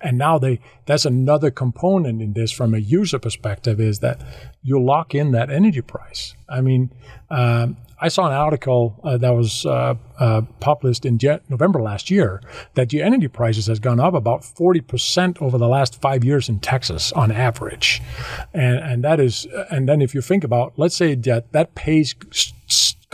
And 0.00 0.16
now 0.16 0.38
they 0.38 0.60
that's 0.86 1.04
another 1.04 1.50
component 1.50 2.22
in 2.22 2.32
this 2.32 2.52
from 2.52 2.74
a 2.74 2.78
user 2.78 3.18
perspective 3.18 3.80
is 3.80 3.98
that 4.00 4.20
you 4.62 4.82
lock 4.82 5.14
in 5.14 5.32
that 5.32 5.50
energy 5.50 5.82
price. 5.82 6.34
I 6.48 6.60
mean. 6.60 6.92
Um, 7.30 7.76
I 8.00 8.08
saw 8.08 8.26
an 8.26 8.32
article 8.32 9.00
uh, 9.02 9.16
that 9.18 9.30
was 9.30 9.64
uh, 9.64 9.94
uh, 10.18 10.42
published 10.60 11.06
in 11.06 11.16
Jet 11.16 11.48
November 11.48 11.80
last 11.80 12.10
year 12.10 12.42
that 12.74 12.90
the 12.90 13.00
energy 13.00 13.28
prices 13.28 13.66
has 13.68 13.78
gone 13.78 13.98
up 13.98 14.12
about 14.12 14.42
40% 14.42 15.40
over 15.40 15.56
the 15.56 15.68
last 15.68 16.02
five 16.02 16.22
years 16.22 16.48
in 16.48 16.58
Texas 16.58 17.12
on 17.12 17.30
average. 17.32 18.02
And, 18.52 18.78
and 18.78 19.04
that 19.04 19.20
is, 19.20 19.46
and 19.70 19.88
then 19.88 20.02
if 20.02 20.14
you 20.14 20.20
think 20.20 20.44
about, 20.44 20.74
let's 20.76 20.96
say 20.96 21.14
that 21.14 21.52
that 21.52 21.74
pays 21.76 22.14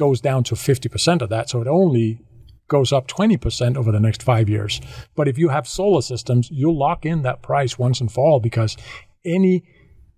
goes 0.01 0.21
down 0.21 0.43
to 0.43 0.55
50% 0.55 1.21
of 1.21 1.29
that. 1.29 1.51
So 1.51 1.61
it 1.61 1.69
only 1.69 2.21
goes 2.69 2.93
up 2.93 3.07
20% 3.07 3.77
over 3.77 3.93
the 3.93 4.01
next 4.01 4.23
five 4.23 4.49
years. 4.49 4.81
But 5.15 5.29
if 5.29 5.37
you 5.37 5.51
have 5.51 5.69
solar 5.69 6.03
systems, 6.03 6.51
you'll 6.51 6.79
lock 6.79 7.05
in 7.05 7.23
that 7.23 7.43
price 7.43 7.79
once 7.79 8.01
and 8.01 8.11
for 8.11 8.25
all 8.25 8.41
because 8.41 8.77
any 9.25 9.63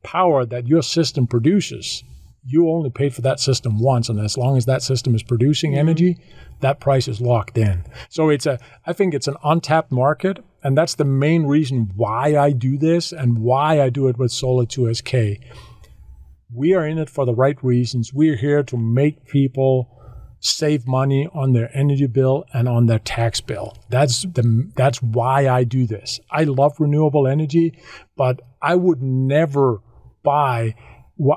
power 0.03 0.47
that 0.47 0.69
your 0.69 0.83
system 0.83 1.27
produces 1.27 2.05
you 2.45 2.69
only 2.69 2.91
paid 2.91 3.15
for 3.15 3.23
that 3.23 3.39
system 3.39 3.79
once 3.79 4.09
and 4.09 4.19
as 4.19 4.37
long 4.37 4.57
as 4.57 4.67
that 4.67 4.83
system 4.83 5.15
is 5.15 5.23
producing 5.23 5.73
mm-hmm. 5.73 5.81
energy 5.81 6.19
that 6.61 6.81
price 6.81 7.09
is 7.09 7.21
locked 7.21 7.59
in. 7.59 7.85
So 8.09 8.29
it's 8.29 8.47
a 8.47 8.59
i 8.87 8.93
think 8.93 9.15
it's 9.15 9.29
an 9.29 9.37
untapped 9.45 9.93
market 9.93 10.45
and 10.63 10.77
that's 10.77 10.95
the 10.95 11.05
main 11.05 11.45
reason 11.45 11.93
why 11.97 12.37
i 12.37 12.53
do 12.53 12.79
this 12.79 13.13
and 13.13 13.39
why 13.39 13.81
i 13.81 13.91
do 13.91 14.09
it 14.09 14.19
with 14.19 14.33
solar 14.33 14.65
2sk 14.65 15.41
we 16.55 16.75
are 16.75 16.87
in 16.87 16.99
it 16.99 17.09
for 17.09 17.25
the 17.25 17.35
right 17.35 17.63
reasons. 17.65 18.13
We're 18.13 18.37
here 18.37 18.63
to 18.65 18.77
make 18.77 19.27
people 19.27 19.89
save 20.41 20.87
money 20.87 21.29
on 21.33 21.53
their 21.53 21.71
energy 21.77 22.07
bill 22.07 22.45
and 22.53 22.69
on 22.69 22.87
their 22.87 22.99
tax 22.99 23.41
bill. 23.41 23.77
That's 23.89 24.23
the 24.23 24.71
that's 24.75 25.01
why 25.01 25.49
i 25.49 25.65
do 25.65 25.87
this. 25.87 26.21
I 26.31 26.45
love 26.45 26.81
renewable 26.81 27.27
energy 27.27 27.79
but 28.17 28.41
i 28.61 28.75
would 28.75 29.03
never 29.03 29.81
buy 30.23 30.75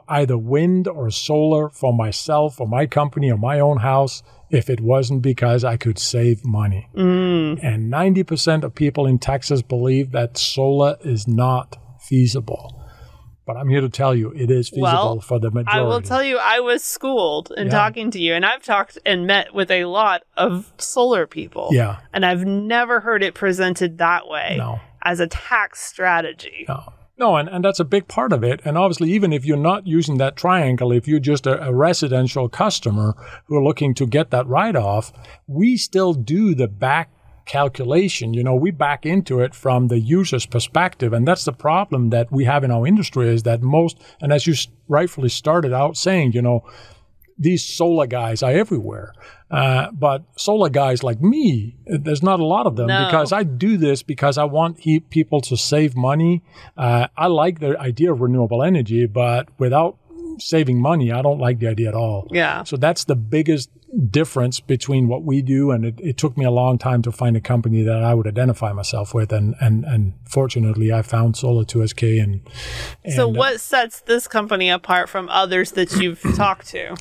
either 0.08 0.38
wind 0.38 0.88
or 0.88 1.10
solar 1.12 1.70
for 1.70 1.94
myself 1.94 2.60
or 2.60 2.68
my 2.68 2.86
company 2.86 3.32
or 3.32 3.38
my 3.38 3.60
own 3.60 3.78
house 3.78 4.24
if 4.50 4.70
it 4.70 4.80
wasn't 4.80 5.22
because 5.22 5.64
I 5.64 5.78
could 5.78 6.00
save 6.00 6.46
money. 6.46 6.90
Mm. 6.96 7.60
And 7.64 7.92
90% 7.92 8.64
of 8.64 8.76
people 8.76 9.06
in 9.06 9.20
Texas 9.20 9.62
believe 9.62 10.12
that 10.12 10.38
solar 10.38 10.98
is 11.04 11.28
not 11.28 11.78
feasible. 12.00 12.82
But 13.46 13.58
I'm 13.58 13.70
here 13.70 13.82
to 13.82 13.90
tell 13.90 14.16
you 14.16 14.32
it 14.32 14.50
is 14.50 14.70
feasible 14.70 14.82
well, 14.82 15.20
for 15.20 15.40
the 15.40 15.52
majority. 15.52 15.80
I 15.80 15.84
will 15.84 16.02
tell 16.02 16.24
you, 16.24 16.40
I 16.40 16.62
was 16.62 16.84
schooled 16.84 17.52
in 17.56 17.68
yeah. 17.68 17.74
talking 17.74 18.10
to 18.12 18.20
you, 18.20 18.34
and 18.34 18.44
I've 18.44 18.64
talked 18.64 18.98
and 19.06 19.28
met 19.28 19.54
with 19.54 19.70
a 19.70 19.86
lot 19.86 20.24
of 20.36 20.74
solar 20.80 21.28
people. 21.28 21.70
Yeah. 21.72 22.00
And 22.12 22.26
I've 22.26 22.44
never 22.44 23.02
heard 23.02 23.22
it 23.22 23.36
presented 23.36 24.00
that 24.00 24.28
way 24.28 24.56
no. 24.58 24.80
as 25.04 25.20
a 25.20 25.28
tax 25.28 25.82
strategy. 25.82 26.66
No. 26.68 26.92
No, 27.18 27.38
and, 27.38 27.48
and 27.48 27.64
that's 27.64 27.80
a 27.80 27.86
big 27.86 28.08
part 28.10 28.34
of 28.34 28.44
it. 28.44 28.62
And 28.66 28.78
obviously, 28.78 29.12
even 29.12 29.32
if 29.32 29.46
you're 29.46 29.56
not 29.56 29.88
using 29.88 30.18
that 30.18 30.36
triangle, 30.36 30.92
if 30.92 31.08
you're 31.08 31.20
just 31.20 31.48
a, 31.48 31.64
a 31.66 31.74
residential 31.74 32.50
customer 32.50 33.16
who 33.46 33.56
are 33.56 33.64
looking 33.64 33.94
to 33.96 34.06
get 34.06 34.32
that 34.32 34.48
write 34.48 34.76
off, 34.76 35.14
we 35.48 35.78
still 35.78 36.14
do 36.14 36.54
the 36.54 36.68
back 36.68 37.12
calculation. 37.46 38.34
You 38.34 38.44
know, 38.44 38.56
we 38.56 38.72
back 38.72 39.06
into 39.06 39.40
it 39.40 39.56
from 39.56 39.88
the 39.88 40.00
user's 40.00 40.46
perspective. 40.46 41.14
And 41.14 41.28
that's 41.28 41.46
the 41.46 41.54
problem 41.54 42.10
that 42.10 42.32
we 42.32 42.44
have 42.46 42.64
in 42.64 42.72
our 42.72 42.86
industry 42.86 43.30
is 43.30 43.44
that 43.44 43.62
most, 43.62 43.98
and 44.20 44.34
as 44.34 44.46
you 44.46 44.56
rightfully 44.88 45.30
started 45.30 45.72
out 45.72 45.96
saying, 45.96 46.34
you 46.34 46.42
know, 46.42 46.66
these 47.38 47.64
solar 47.64 48.08
guys 48.08 48.42
are 48.42 48.52
everywhere. 48.52 49.14
Uh, 49.52 49.92
but 49.92 50.24
solar 50.36 50.70
guys 50.70 51.04
like 51.04 51.22
me, 51.22 51.76
there's 51.86 52.24
not 52.24 52.40
a 52.40 52.46
lot 52.46 52.66
of 52.66 52.76
them 52.76 52.88
no. 52.88 53.06
because 53.06 53.32
I 53.32 53.44
do 53.44 53.78
this 53.78 54.02
because 54.02 54.38
I 54.38 54.44
want 54.46 54.80
he- 54.80 55.00
people 55.00 55.40
to 55.42 55.56
save 55.56 55.96
money. 55.96 56.44
Uh, 56.76 57.08
I 57.16 57.28
like 57.28 57.60
the 57.60 57.80
idea 57.80 58.12
of 58.12 58.22
renewable 58.22 58.64
energy, 58.64 59.06
but 59.06 59.48
without 59.60 59.98
saving 60.40 60.82
money, 60.82 61.12
I 61.12 61.22
don't 61.22 61.40
like 61.40 61.60
the 61.60 61.68
idea 61.68 61.90
at 61.90 61.96
all. 61.96 62.28
Yeah. 62.32 62.64
So 62.64 62.76
that's 62.76 63.06
the 63.06 63.16
biggest 63.16 63.70
difference 64.10 64.60
between 64.60 65.08
what 65.08 65.24
we 65.24 65.42
do, 65.42 65.72
and 65.72 65.86
it, 65.86 66.00
it 66.00 66.18
took 66.18 66.38
me 66.38 66.44
a 66.44 66.52
long 66.52 66.78
time 66.78 67.02
to 67.04 67.12
find 67.12 67.38
a 67.38 67.42
company 67.42 67.84
that 67.84 68.04
I 68.04 68.14
would 68.14 68.28
identify 68.28 68.74
myself 68.74 69.14
with, 69.14 69.32
and 69.32 69.56
and 69.62 69.86
and 69.86 70.14
fortunately, 70.26 70.92
I 70.92 71.02
found 71.02 71.38
Solar 71.38 71.64
2SK. 71.64 72.22
And, 72.22 72.42
and 73.04 73.14
So, 73.14 73.30
uh, 73.30 73.32
what 73.32 73.62
sets 73.62 74.02
this 74.02 74.28
company 74.28 74.70
apart 74.70 75.08
from 75.08 75.30
others 75.30 75.72
that 75.74 75.94
you've 75.94 76.22
talked 76.36 76.68
to? 76.70 76.96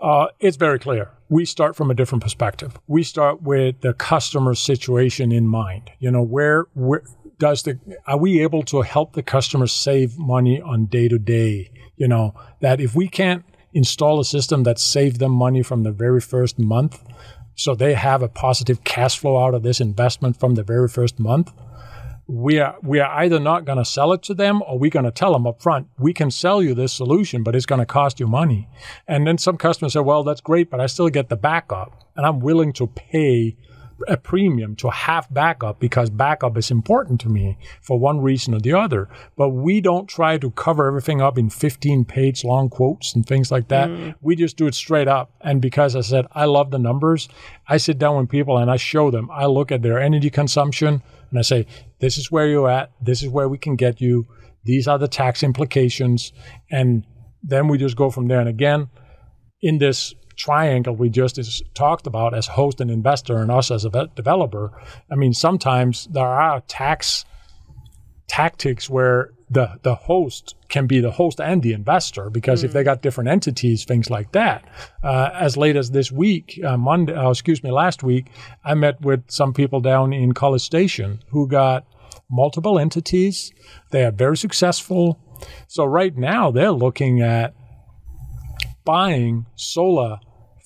Uh, 0.00 0.28
it's 0.40 0.56
very 0.56 0.78
clear. 0.78 1.10
We 1.30 1.44
start 1.44 1.76
from 1.76 1.92
a 1.92 1.94
different 1.94 2.24
perspective. 2.24 2.76
We 2.88 3.04
start 3.04 3.40
with 3.40 3.82
the 3.82 3.94
customer 3.94 4.56
situation 4.56 5.30
in 5.30 5.46
mind. 5.46 5.90
You 6.00 6.10
know, 6.10 6.22
where 6.22 6.66
where 6.74 7.04
does 7.38 7.62
the 7.62 7.78
are 8.08 8.18
we 8.18 8.42
able 8.42 8.64
to 8.64 8.82
help 8.82 9.12
the 9.12 9.22
customer 9.22 9.68
save 9.68 10.18
money 10.18 10.60
on 10.60 10.86
day 10.86 11.06
to 11.06 11.20
day? 11.20 11.70
You 11.96 12.08
know, 12.08 12.34
that 12.60 12.80
if 12.80 12.96
we 12.96 13.06
can't 13.06 13.44
install 13.72 14.18
a 14.18 14.24
system 14.24 14.64
that 14.64 14.80
saves 14.80 15.18
them 15.18 15.30
money 15.30 15.62
from 15.62 15.84
the 15.84 15.92
very 15.92 16.20
first 16.20 16.58
month, 16.58 17.00
so 17.54 17.76
they 17.76 17.94
have 17.94 18.22
a 18.22 18.28
positive 18.28 18.82
cash 18.82 19.16
flow 19.16 19.38
out 19.38 19.54
of 19.54 19.62
this 19.62 19.80
investment 19.80 20.40
from 20.40 20.56
the 20.56 20.64
very 20.64 20.88
first 20.88 21.20
month, 21.20 21.52
we 22.30 22.60
are 22.60 22.76
we 22.82 23.00
are 23.00 23.10
either 23.18 23.40
not 23.40 23.64
going 23.64 23.78
to 23.78 23.84
sell 23.84 24.12
it 24.12 24.22
to 24.22 24.34
them 24.34 24.62
or 24.62 24.78
we're 24.78 24.90
going 24.90 25.04
to 25.04 25.10
tell 25.10 25.32
them 25.32 25.46
up 25.48 25.60
front 25.60 25.88
we 25.98 26.12
can 26.12 26.30
sell 26.30 26.62
you 26.62 26.74
this 26.74 26.92
solution 26.92 27.42
but 27.42 27.56
it's 27.56 27.66
going 27.66 27.80
to 27.80 27.86
cost 27.86 28.20
you 28.20 28.26
money. 28.26 28.68
And 29.08 29.26
then 29.26 29.36
some 29.36 29.56
customers 29.56 29.94
say 29.94 30.00
well 30.00 30.22
that's 30.22 30.40
great 30.40 30.70
but 30.70 30.80
i 30.80 30.86
still 30.86 31.08
get 31.08 31.28
the 31.28 31.36
backup 31.36 32.04
and 32.16 32.24
i'm 32.24 32.38
willing 32.38 32.72
to 32.74 32.86
pay 32.86 33.56
a 34.08 34.16
premium 34.16 34.76
to 34.76 34.90
have 34.90 35.32
backup 35.32 35.80
because 35.80 36.10
backup 36.10 36.56
is 36.56 36.70
important 36.70 37.20
to 37.20 37.28
me 37.28 37.58
for 37.80 37.98
one 37.98 38.20
reason 38.20 38.54
or 38.54 38.60
the 38.60 38.72
other 38.72 39.08
but 39.36 39.50
we 39.50 39.80
don't 39.80 40.08
try 40.08 40.38
to 40.38 40.50
cover 40.52 40.86
everything 40.86 41.20
up 41.20 41.36
in 41.36 41.50
15 41.50 42.04
page 42.04 42.44
long 42.44 42.68
quotes 42.68 43.14
and 43.14 43.26
things 43.26 43.50
like 43.50 43.68
that 43.68 43.88
mm. 43.88 44.14
we 44.20 44.34
just 44.34 44.56
do 44.56 44.66
it 44.66 44.74
straight 44.74 45.08
up 45.08 45.32
and 45.40 45.60
because 45.60 45.94
i 45.94 46.00
said 46.00 46.26
i 46.32 46.44
love 46.44 46.70
the 46.70 46.78
numbers 46.78 47.28
i 47.68 47.76
sit 47.76 47.98
down 47.98 48.16
with 48.16 48.28
people 48.28 48.58
and 48.58 48.70
i 48.70 48.76
show 48.76 49.10
them 49.10 49.28
i 49.32 49.46
look 49.46 49.70
at 49.70 49.82
their 49.82 50.00
energy 50.00 50.30
consumption 50.30 51.02
and 51.30 51.38
I 51.38 51.42
say, 51.42 51.66
this 52.00 52.18
is 52.18 52.30
where 52.30 52.46
you're 52.46 52.68
at. 52.68 52.90
This 53.00 53.22
is 53.22 53.28
where 53.28 53.48
we 53.48 53.58
can 53.58 53.76
get 53.76 54.00
you. 54.00 54.26
These 54.64 54.88
are 54.88 54.98
the 54.98 55.08
tax 55.08 55.42
implications. 55.42 56.32
And 56.70 57.06
then 57.42 57.68
we 57.68 57.78
just 57.78 57.96
go 57.96 58.10
from 58.10 58.28
there. 58.28 58.40
And 58.40 58.48
again, 58.48 58.88
in 59.62 59.78
this 59.78 60.14
triangle 60.40 60.96
we 60.96 61.10
just 61.10 61.38
is 61.38 61.62
talked 61.74 62.06
about 62.06 62.34
as 62.34 62.46
host 62.46 62.80
and 62.80 62.90
investor 62.90 63.36
and 63.38 63.50
us 63.50 63.70
as 63.70 63.84
a 63.84 63.90
ve- 63.90 64.10
developer, 64.14 64.72
I 65.10 65.14
mean, 65.14 65.34
sometimes 65.34 66.08
there 66.10 66.26
are 66.26 66.60
tax 66.62 67.24
tactics 68.26 68.88
where 68.88 69.32
the, 69.50 69.78
the 69.82 69.96
host 69.96 70.54
can 70.68 70.86
be 70.86 71.00
the 71.00 71.10
host 71.10 71.40
and 71.40 71.62
the 71.62 71.72
investor 71.72 72.30
because 72.30 72.62
if 72.62 72.72
they 72.72 72.84
got 72.84 73.02
different 73.02 73.28
entities, 73.28 73.84
things 73.84 74.08
like 74.08 74.30
that. 74.32 74.64
Uh, 75.02 75.30
as 75.34 75.56
late 75.56 75.74
as 75.76 75.90
this 75.90 76.12
week, 76.12 76.58
uh, 76.64 76.76
Monday, 76.76 77.12
uh, 77.12 77.28
excuse 77.28 77.62
me, 77.64 77.72
last 77.72 78.04
week, 78.04 78.28
I 78.64 78.74
met 78.74 79.00
with 79.00 79.24
some 79.28 79.52
people 79.52 79.80
down 79.80 80.12
in 80.12 80.32
College 80.32 80.62
Station 80.62 81.18
who 81.30 81.48
got 81.48 81.84
multiple 82.30 82.78
entities. 82.78 83.52
They 83.90 84.04
are 84.04 84.12
very 84.12 84.36
successful. 84.36 85.18
So 85.66 85.84
right 85.84 86.16
now 86.16 86.52
they're 86.52 86.70
looking 86.70 87.20
at 87.20 87.52
buying 88.84 89.46
solar 89.56 90.20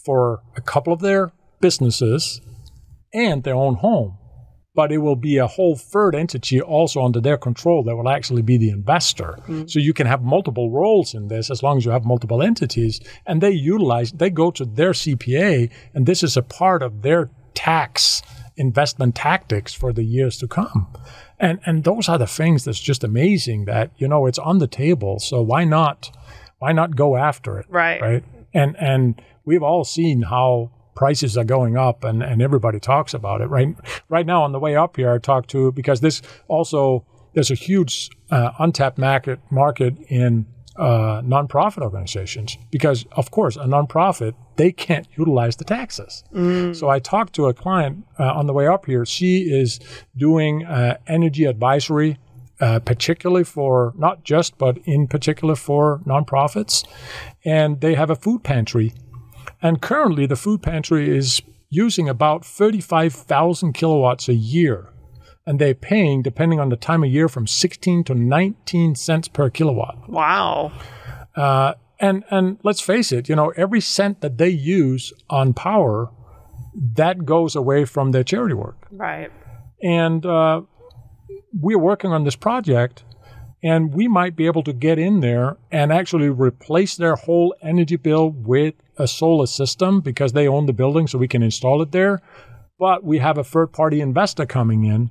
for 0.04 0.42
a 0.56 0.60
couple 0.60 0.92
of 0.92 1.00
their 1.00 1.32
businesses 1.60 2.40
and 3.12 3.42
their 3.44 3.54
own 3.54 3.76
home 3.76 4.18
but 4.74 4.90
it 4.90 4.98
will 4.98 5.16
be 5.16 5.38
a 5.38 5.46
whole 5.46 5.76
third 5.76 6.14
entity 6.14 6.60
also 6.60 7.02
under 7.02 7.20
their 7.20 7.36
control 7.36 7.84
that 7.84 7.96
will 7.96 8.08
actually 8.08 8.42
be 8.42 8.58
the 8.58 8.70
investor. 8.70 9.36
Mm-hmm. 9.42 9.66
So 9.66 9.78
you 9.78 9.94
can 9.94 10.06
have 10.06 10.22
multiple 10.22 10.70
roles 10.70 11.14
in 11.14 11.28
this 11.28 11.50
as 11.50 11.62
long 11.62 11.78
as 11.78 11.84
you 11.84 11.92
have 11.92 12.04
multiple 12.04 12.42
entities. 12.42 13.00
And 13.24 13.40
they 13.40 13.52
utilize, 13.52 14.12
they 14.12 14.30
go 14.30 14.50
to 14.50 14.64
their 14.64 14.90
CPA, 14.90 15.70
and 15.94 16.06
this 16.06 16.22
is 16.22 16.36
a 16.36 16.42
part 16.42 16.82
of 16.82 17.02
their 17.02 17.30
tax 17.54 18.22
investment 18.56 19.14
tactics 19.14 19.74
for 19.74 19.92
the 19.92 20.04
years 20.04 20.38
to 20.38 20.48
come. 20.48 20.88
And 21.38 21.60
and 21.66 21.84
those 21.84 22.08
are 22.08 22.18
the 22.18 22.26
things 22.26 22.64
that's 22.64 22.80
just 22.80 23.04
amazing 23.04 23.64
that, 23.66 23.92
you 23.96 24.08
know, 24.08 24.26
it's 24.26 24.38
on 24.38 24.58
the 24.58 24.66
table. 24.66 25.18
So 25.18 25.42
why 25.42 25.64
not 25.64 26.10
why 26.58 26.72
not 26.72 26.96
go 26.96 27.16
after 27.16 27.58
it? 27.58 27.66
Right. 27.68 28.00
Right. 28.00 28.24
And 28.52 28.76
and 28.78 29.22
we've 29.44 29.62
all 29.62 29.84
seen 29.84 30.22
how 30.22 30.70
prices 30.94 31.36
are 31.36 31.44
going 31.44 31.76
up 31.76 32.04
and, 32.04 32.22
and 32.22 32.40
everybody 32.40 32.78
talks 32.78 33.14
about 33.14 33.40
it. 33.40 33.46
Right 33.46 33.74
right 34.08 34.26
now 34.26 34.42
on 34.42 34.52
the 34.52 34.60
way 34.60 34.76
up 34.76 34.96
here 34.96 35.12
i 35.12 35.18
talked 35.18 35.50
to 35.50 35.72
because 35.72 36.00
this 36.00 36.22
also 36.48 37.04
there's 37.34 37.50
a 37.50 37.56
huge 37.56 38.10
uh, 38.30 38.52
untapped 38.58 38.98
market 38.98 39.40
market 39.50 39.96
in 40.08 40.46
uh, 40.76 41.20
nonprofit 41.22 41.82
organizations 41.82 42.58
because 42.70 43.06
of 43.12 43.30
course 43.30 43.56
a 43.56 43.64
nonprofit 43.64 44.34
they 44.56 44.72
can't 44.72 45.06
utilize 45.16 45.56
the 45.56 45.64
taxes. 45.64 46.24
So 46.74 46.88
i 46.88 46.98
talked 46.98 47.32
to 47.34 47.46
a 47.46 47.54
client 47.54 48.04
uh, 48.18 48.32
on 48.32 48.46
the 48.46 48.52
way 48.52 48.66
up 48.66 48.86
here. 48.86 49.04
She 49.04 49.42
is 49.42 49.80
doing 50.16 50.64
uh, 50.64 50.98
energy 51.06 51.44
advisory 51.44 52.18
uh, 52.60 52.78
particularly 52.80 53.44
for 53.44 53.92
not 53.96 54.24
just 54.24 54.58
but 54.58 54.78
in 54.84 55.06
particular 55.08 55.56
for 55.56 56.00
nonprofits. 56.06 56.84
And 57.44 57.80
they 57.80 57.94
have 57.94 58.10
a 58.10 58.16
food 58.16 58.42
pantry 58.42 58.94
and 59.64 59.80
currently, 59.80 60.26
the 60.26 60.36
food 60.36 60.62
pantry 60.62 61.16
is 61.16 61.40
using 61.70 62.06
about 62.06 62.44
35,000 62.44 63.72
kilowatts 63.72 64.28
a 64.28 64.34
year. 64.34 64.90
And 65.46 65.58
they're 65.58 65.74
paying, 65.74 66.20
depending 66.22 66.60
on 66.60 66.68
the 66.68 66.76
time 66.76 67.02
of 67.02 67.08
year, 67.10 67.30
from 67.30 67.46
16 67.46 68.04
to 68.04 68.14
19 68.14 68.94
cents 68.94 69.26
per 69.26 69.48
kilowatt. 69.48 70.06
Wow. 70.06 70.70
Uh, 71.34 71.74
and, 71.98 72.24
and 72.30 72.58
let's 72.62 72.82
face 72.82 73.10
it, 73.10 73.30
you 73.30 73.34
know, 73.34 73.54
every 73.56 73.80
cent 73.80 74.20
that 74.20 74.36
they 74.36 74.50
use 74.50 75.14
on 75.30 75.54
power, 75.54 76.10
that 76.74 77.24
goes 77.24 77.56
away 77.56 77.86
from 77.86 78.12
their 78.12 78.22
charity 78.22 78.54
work. 78.54 78.86
Right. 78.90 79.30
And 79.82 80.26
uh, 80.26 80.60
we're 81.58 81.78
working 81.78 82.12
on 82.12 82.24
this 82.24 82.36
project, 82.36 83.02
and 83.64 83.94
we 83.94 84.06
might 84.06 84.36
be 84.36 84.44
able 84.46 84.62
to 84.62 84.74
get 84.74 84.98
in 84.98 85.20
there 85.20 85.56
and 85.72 85.90
actually 85.90 86.28
replace 86.28 86.96
their 86.96 87.16
whole 87.16 87.54
energy 87.62 87.96
bill 87.96 88.28
with 88.28 88.74
a 88.98 89.08
solar 89.08 89.46
system 89.46 90.02
because 90.02 90.34
they 90.34 90.46
own 90.46 90.66
the 90.66 90.72
building, 90.72 91.06
so 91.06 91.18
we 91.18 91.26
can 91.26 91.42
install 91.42 91.80
it 91.80 91.90
there. 91.90 92.20
But 92.78 93.02
we 93.02 93.18
have 93.18 93.38
a 93.38 93.44
third 93.44 93.72
party 93.72 94.02
investor 94.02 94.44
coming 94.44 94.84
in 94.84 95.10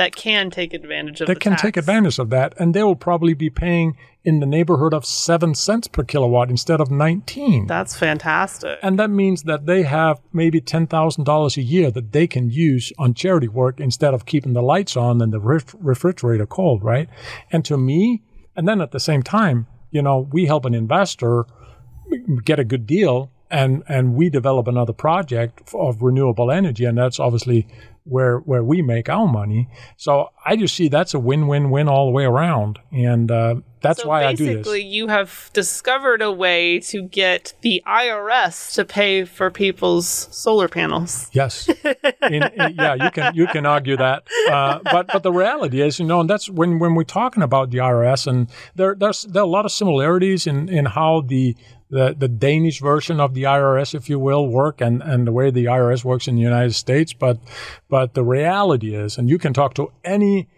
That 0.00 0.16
can 0.16 0.48
take 0.48 0.72
advantage 0.72 1.20
of 1.20 1.26
that 1.26 1.40
can 1.40 1.52
tax. 1.52 1.62
take 1.62 1.76
advantage 1.76 2.18
of 2.18 2.30
that, 2.30 2.54
and 2.58 2.72
they 2.72 2.82
will 2.82 2.96
probably 2.96 3.34
be 3.34 3.50
paying 3.50 3.98
in 4.24 4.40
the 4.40 4.46
neighborhood 4.46 4.94
of 4.94 5.04
seven 5.04 5.54
cents 5.54 5.88
per 5.88 6.02
kilowatt 6.02 6.48
instead 6.48 6.80
of 6.80 6.90
19. 6.90 7.66
That's 7.66 7.94
fantastic. 7.94 8.78
And 8.82 8.98
that 8.98 9.10
means 9.10 9.42
that 9.42 9.66
they 9.66 9.82
have 9.82 10.18
maybe 10.32 10.58
$10,000 10.58 11.56
a 11.56 11.62
year 11.62 11.90
that 11.90 12.12
they 12.12 12.26
can 12.26 12.48
use 12.48 12.94
on 12.98 13.12
charity 13.12 13.48
work 13.48 13.78
instead 13.78 14.14
of 14.14 14.24
keeping 14.24 14.54
the 14.54 14.62
lights 14.62 14.96
on 14.96 15.20
and 15.20 15.34
the 15.34 15.40
ref- 15.40 15.74
refrigerator 15.78 16.46
cold, 16.46 16.82
right? 16.82 17.10
And 17.52 17.62
to 17.66 17.76
me, 17.76 18.22
and 18.56 18.66
then 18.66 18.80
at 18.80 18.92
the 18.92 19.00
same 19.00 19.22
time, 19.22 19.66
you 19.90 20.00
know, 20.00 20.28
we 20.32 20.46
help 20.46 20.64
an 20.64 20.74
investor 20.74 21.44
get 22.42 22.58
a 22.58 22.64
good 22.64 22.86
deal 22.86 23.30
and, 23.50 23.82
and 23.88 24.14
we 24.14 24.30
develop 24.30 24.66
another 24.68 24.92
project 24.92 25.74
of 25.74 26.02
renewable 26.02 26.50
energy. 26.50 26.84
And 26.84 26.96
that's 26.96 27.18
obviously 27.18 27.66
where, 28.10 28.38
where 28.38 28.62
we 28.62 28.82
make 28.82 29.08
our 29.08 29.26
money. 29.26 29.68
So 29.96 30.30
I 30.44 30.56
just 30.56 30.74
see 30.74 30.88
that's 30.88 31.14
a 31.14 31.18
win-win-win 31.18 31.88
all 31.88 32.06
the 32.06 32.12
way 32.12 32.24
around. 32.24 32.78
And 32.90 33.30
uh, 33.30 33.54
that's 33.80 34.02
so 34.02 34.08
why 34.08 34.26
I 34.26 34.34
do 34.34 34.44
this. 34.44 34.56
basically, 34.56 34.82
you 34.84 35.06
have 35.08 35.50
discovered 35.52 36.20
a 36.20 36.30
way 36.32 36.80
to 36.80 37.02
get 37.02 37.54
the 37.62 37.82
IRS 37.86 38.74
to 38.74 38.84
pay 38.84 39.24
for 39.24 39.50
people's 39.50 40.06
solar 40.08 40.68
panels. 40.68 41.30
Yes, 41.32 41.68
In- 42.22 42.42
in- 42.42 42.74
yeah, 42.74 42.94
you 42.94 43.10
can 43.10 43.34
you 43.34 43.46
can 43.46 43.64
argue 43.64 43.96
that, 43.96 44.24
uh, 44.50 44.80
but 44.84 45.06
but 45.06 45.22
the 45.22 45.32
reality 45.32 45.80
is, 45.80 45.98
you 45.98 46.06
know, 46.06 46.20
and 46.20 46.28
that's 46.28 46.50
when 46.50 46.78
when 46.78 46.94
we're 46.94 47.04
talking 47.04 47.42
about 47.42 47.70
the 47.70 47.78
IRS, 47.78 48.26
and 48.26 48.48
there 48.74 48.94
there's 48.98 49.22
there 49.22 49.42
are 49.42 49.46
a 49.46 49.48
lot 49.48 49.64
of 49.64 49.72
similarities 49.72 50.46
in 50.46 50.68
in 50.68 50.84
how 50.86 51.22
the 51.22 51.56
the, 51.90 52.14
the 52.16 52.28
Danish 52.28 52.80
version 52.80 53.20
of 53.20 53.34
the 53.34 53.42
IRS, 53.42 53.94
if 53.94 54.08
you 54.08 54.18
will, 54.18 54.46
work 54.46 54.80
and, 54.80 55.02
and 55.02 55.26
the 55.26 55.32
way 55.32 55.50
the 55.50 55.66
IRS 55.66 56.04
works 56.04 56.28
in 56.28 56.36
the 56.36 56.42
United 56.42 56.74
States. 56.74 57.12
But 57.12 57.38
but 57.88 58.14
the 58.14 58.24
reality 58.24 58.94
is, 58.94 59.18
and 59.18 59.28
you 59.28 59.38
can 59.38 59.52
talk 59.52 59.74
to 59.74 59.92
any 60.04 60.48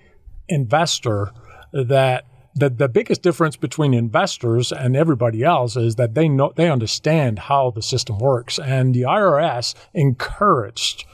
investor 0.48 1.32
that 1.72 2.26
the, 2.54 2.68
the 2.68 2.88
biggest 2.88 3.22
difference 3.22 3.56
between 3.56 3.94
investors 3.94 4.72
and 4.72 4.94
everybody 4.94 5.42
else 5.42 5.74
is 5.76 5.94
that 5.96 6.14
they 6.14 6.28
know 6.28 6.52
they 6.54 6.70
understand 6.70 7.38
how 7.38 7.70
the 7.70 7.82
system 7.82 8.18
works. 8.18 8.58
And 8.58 8.94
the 8.94 9.02
IRS 9.02 9.74
encouraged 9.94 11.06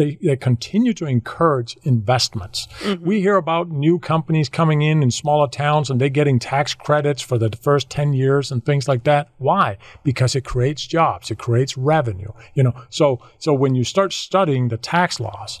they, 0.00 0.16
they 0.22 0.34
continue 0.34 0.94
to 0.94 1.04
encourage 1.04 1.76
investments. 1.82 2.66
Mm-hmm. 2.80 3.04
We 3.04 3.20
hear 3.20 3.36
about 3.36 3.68
new 3.68 3.98
companies 3.98 4.48
coming 4.48 4.80
in 4.80 5.02
in 5.02 5.10
smaller 5.10 5.46
towns 5.46 5.90
and 5.90 6.00
they're 6.00 6.08
getting 6.08 6.38
tax 6.38 6.72
credits 6.72 7.20
for 7.20 7.36
the 7.36 7.50
first 7.50 7.90
10 7.90 8.14
years 8.14 8.50
and 8.50 8.64
things 8.64 8.88
like 8.88 9.04
that. 9.04 9.28
Why? 9.36 9.76
Because 10.02 10.34
it 10.34 10.42
creates 10.42 10.86
jobs, 10.86 11.30
it 11.30 11.38
creates 11.38 11.76
revenue. 11.76 12.32
You 12.54 12.62
know, 12.62 12.74
so 12.88 13.20
so 13.38 13.52
when 13.52 13.74
you 13.74 13.84
start 13.84 14.14
studying 14.14 14.68
the 14.68 14.78
tax 14.78 15.20
laws, 15.20 15.60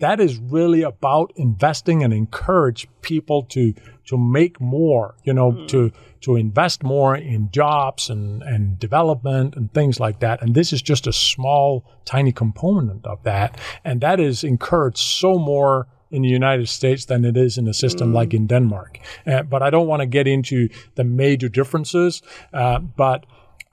that 0.00 0.20
is 0.20 0.38
really 0.38 0.82
about 0.82 1.32
investing 1.36 2.02
and 2.02 2.12
encourage 2.12 2.88
people 3.00 3.42
to 3.42 3.74
to 4.06 4.18
make 4.18 4.60
more, 4.60 5.14
you 5.24 5.32
know, 5.32 5.52
mm. 5.52 5.68
to 5.68 5.92
to 6.22 6.36
invest 6.36 6.82
more 6.82 7.16
in 7.16 7.50
jobs 7.50 8.10
and, 8.10 8.42
and 8.42 8.78
development 8.78 9.54
and 9.56 9.72
things 9.72 10.00
like 10.00 10.20
that. 10.20 10.42
And 10.42 10.54
this 10.54 10.72
is 10.72 10.82
just 10.82 11.06
a 11.06 11.12
small, 11.12 11.84
tiny 12.04 12.32
component 12.32 13.06
of 13.06 13.22
that. 13.24 13.58
And 13.84 14.00
that 14.00 14.20
is 14.20 14.42
encouraged 14.42 14.98
so 14.98 15.38
more 15.38 15.86
in 16.10 16.22
the 16.22 16.28
United 16.28 16.68
States 16.68 17.06
than 17.06 17.24
it 17.24 17.36
is 17.36 17.58
in 17.58 17.68
a 17.68 17.74
system 17.74 18.10
mm. 18.10 18.14
like 18.14 18.34
in 18.34 18.46
Denmark. 18.46 19.00
Uh, 19.26 19.42
but 19.42 19.62
I 19.62 19.70
don't 19.70 19.86
want 19.86 20.00
to 20.00 20.06
get 20.06 20.26
into 20.26 20.68
the 20.94 21.04
major 21.04 21.48
differences. 21.48 22.22
Uh, 22.52 22.78
but 22.78 23.26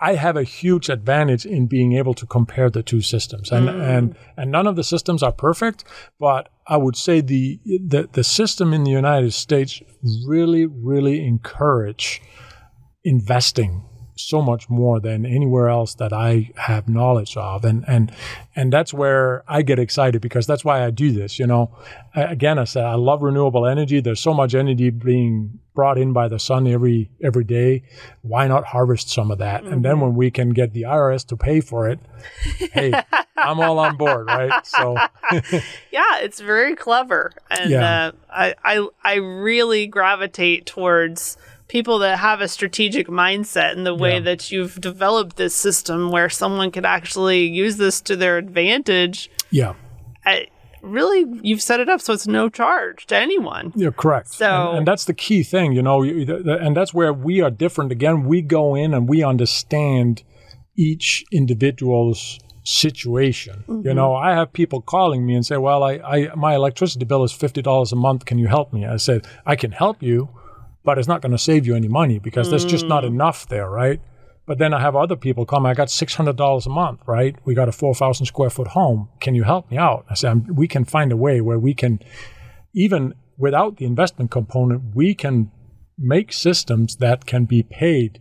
I 0.03 0.15
have 0.15 0.35
a 0.35 0.43
huge 0.43 0.89
advantage 0.89 1.45
in 1.45 1.67
being 1.67 1.93
able 1.93 2.15
to 2.15 2.25
compare 2.25 2.71
the 2.71 2.81
two 2.81 3.01
systems, 3.01 3.51
and 3.51 3.69
mm. 3.69 3.97
and 3.97 4.15
and 4.35 4.51
none 4.51 4.65
of 4.65 4.75
the 4.75 4.83
systems 4.83 5.21
are 5.21 5.31
perfect, 5.31 5.83
but 6.19 6.49
I 6.67 6.77
would 6.77 6.95
say 6.95 7.21
the 7.21 7.59
the 7.65 8.09
the 8.11 8.23
system 8.23 8.73
in 8.73 8.83
the 8.83 8.91
United 8.91 9.33
States 9.33 9.81
really 10.25 10.65
really 10.65 11.25
encourage 11.25 12.21
investing 13.03 13.83
so 14.29 14.41
much 14.41 14.69
more 14.69 14.99
than 14.99 15.25
anywhere 15.25 15.69
else 15.69 15.95
that 15.95 16.13
I 16.13 16.51
have 16.55 16.88
knowledge 16.88 17.36
of. 17.38 17.65
And, 17.65 17.84
and, 17.88 18.12
and 18.55 18.71
that's 18.71 18.93
where 18.93 19.43
I 19.47 19.62
get 19.62 19.79
excited 19.79 20.21
because 20.21 20.47
that's 20.47 20.63
why 20.63 20.86
I 20.86 20.91
do 20.91 21.12
this. 21.12 21.39
You 21.39 21.47
know, 21.47 21.75
again, 22.15 22.60
I 22.60 22.65
said, 22.65 22.86
I 22.86 22.95
love 22.95 23.21
renewable 23.21 23.65
energy. 23.65 23.99
There's 24.01 24.19
so 24.19 24.34
much 24.34 24.55
energy 24.55 24.89
being 24.89 25.60
brought 25.73 25.97
in 25.97 26.12
by 26.13 26.27
the 26.27 26.39
sun 26.39 26.67
every, 26.67 27.10
every 27.23 27.43
day. 27.43 27.84
Why 28.21 28.47
not 28.47 28.65
harvest 28.65 29.10
some 29.10 29.31
of 29.31 29.38
that? 29.39 29.63
Mm-hmm. 29.63 29.73
And 29.73 29.86
then 29.86 29.93
mm-hmm. 29.93 30.01
when 30.01 30.15
we 30.15 30.31
can 30.31 30.49
get 30.51 30.73
the 30.73 30.84
IRS 30.84 31.25
to 31.27 31.38
pay 31.38 31.62
for 31.62 31.89
it, 31.89 31.99
hey, 32.73 32.93
I'm 33.38 33.60
all 33.60 33.79
on 33.79 33.97
board, 33.97 34.27
right? 34.27 34.65
So, 34.65 34.97
yeah, 35.91 36.19
it's 36.19 36.39
very 36.39 36.75
clever. 36.75 37.31
And, 37.49 37.69
yeah. 37.69 38.07
uh, 38.07 38.12
I, 38.29 38.55
I, 38.63 38.88
I 39.03 39.13
really 39.15 39.88
gravitate 39.88 40.65
towards, 40.65 41.38
people 41.71 41.99
that 41.99 42.19
have 42.19 42.41
a 42.41 42.49
strategic 42.49 43.07
mindset 43.07 43.73
in 43.77 43.86
the 43.86 43.95
way 43.95 44.15
yeah. 44.15 44.19
that 44.19 44.51
you've 44.51 44.81
developed 44.81 45.38
this 45.38 45.55
system 45.55 46.12
where 46.12 46.29
someone 46.29 46.69
could 46.69 46.86
actually 46.86 47.45
use 47.45 47.77
this 47.77 48.01
to 48.01 48.17
their 48.17 48.38
advantage. 48.38 49.31
Yeah. 49.51 49.75
I, 50.25 50.47
really, 50.81 51.23
you've 51.41 51.62
set 51.62 51.79
it 51.79 51.88
up 51.88 52.01
so 52.01 52.12
it's 52.12 52.27
no 52.27 52.49
charge 52.49 53.05
to 53.05 53.15
anyone. 53.15 53.71
Yeah, 53.73 53.91
correct. 53.91 54.34
So, 54.34 54.49
and, 54.69 54.79
and 54.79 54.88
that's 54.88 55.05
the 55.05 55.13
key 55.13 55.43
thing, 55.43 55.71
you 55.71 55.81
know, 55.81 56.03
and 56.03 56.75
that's 56.75 56.93
where 56.93 57.13
we 57.13 57.39
are 57.39 57.49
different. 57.49 57.93
Again, 57.93 58.25
we 58.25 58.41
go 58.41 58.75
in 58.75 58.93
and 58.93 59.07
we 59.07 59.23
understand 59.23 60.23
each 60.75 61.23
individual's 61.31 62.38
situation. 62.63 63.63
Mm-hmm. 63.69 63.88
You 63.88 63.93
know, 63.93 64.13
I 64.13 64.36
have 64.36 64.51
people 64.51 64.81
calling 64.81 65.25
me 65.25 65.36
and 65.36 65.45
say, 65.45 65.57
"Well, 65.57 65.84
I, 65.84 65.93
I 65.93 66.36
my 66.36 66.53
electricity 66.53 67.05
bill 67.05 67.23
is 67.23 67.31
fifty 67.31 67.62
dollars 67.62 67.91
a 67.91 67.95
month. 67.95 68.25
Can 68.25 68.38
you 68.38 68.47
help 68.47 68.71
me?" 68.73 68.86
I 68.86 68.97
said, 68.97 69.25
"I 69.45 69.55
can 69.55 69.71
help 69.71 70.03
you." 70.03 70.29
But 70.84 70.98
it's 70.98 71.08
not 71.08 71.22
going 71.22 71.32
to 71.32 71.38
save 71.38 71.65
you 71.67 71.76
any 71.76 71.88
money 71.88 72.20
because 72.20 72.50
there's 72.50 72.65
just 72.65 72.88
not 72.88 73.04
mm. 73.04 73.08
enough 73.08 73.48
there, 73.48 73.70
right? 73.70 74.02
But 74.46 74.58
then 74.58 74.74
I 74.74 74.80
have 74.80 74.96
other 74.96 75.15
people 75.15 75.46
come. 75.46 75.65
I 75.65 75.74
got 75.74 75.91
six 75.91 76.15
hundred 76.15 76.36
dollars 76.36 76.65
a 76.65 76.70
month, 76.70 77.02
right? 77.06 77.36
We 77.46 77.54
got 77.54 77.70
a 77.70 77.72
four 77.72 77.94
thousand 77.94 78.26
square 78.26 78.50
foot 78.50 78.70
home. 78.70 79.10
Can 79.20 79.36
you 79.36 79.44
help 79.44 79.70
me 79.70 79.78
out? 79.78 80.06
I 80.10 80.15
said 80.15 80.58
we 80.58 80.67
can 80.67 80.84
find 80.84 81.12
a 81.12 81.17
way 81.17 81.41
where 81.41 81.60
we 81.60 81.74
can, 81.74 82.00
even 82.74 83.13
without 83.38 83.78
the 83.78 83.86
investment 83.86 84.32
component, 84.32 84.96
we 84.96 85.13
can 85.13 85.52
make 85.98 86.34
systems 86.34 86.98
that 86.98 87.26
can 87.26 87.46
be 87.46 87.62
paid 87.63 88.20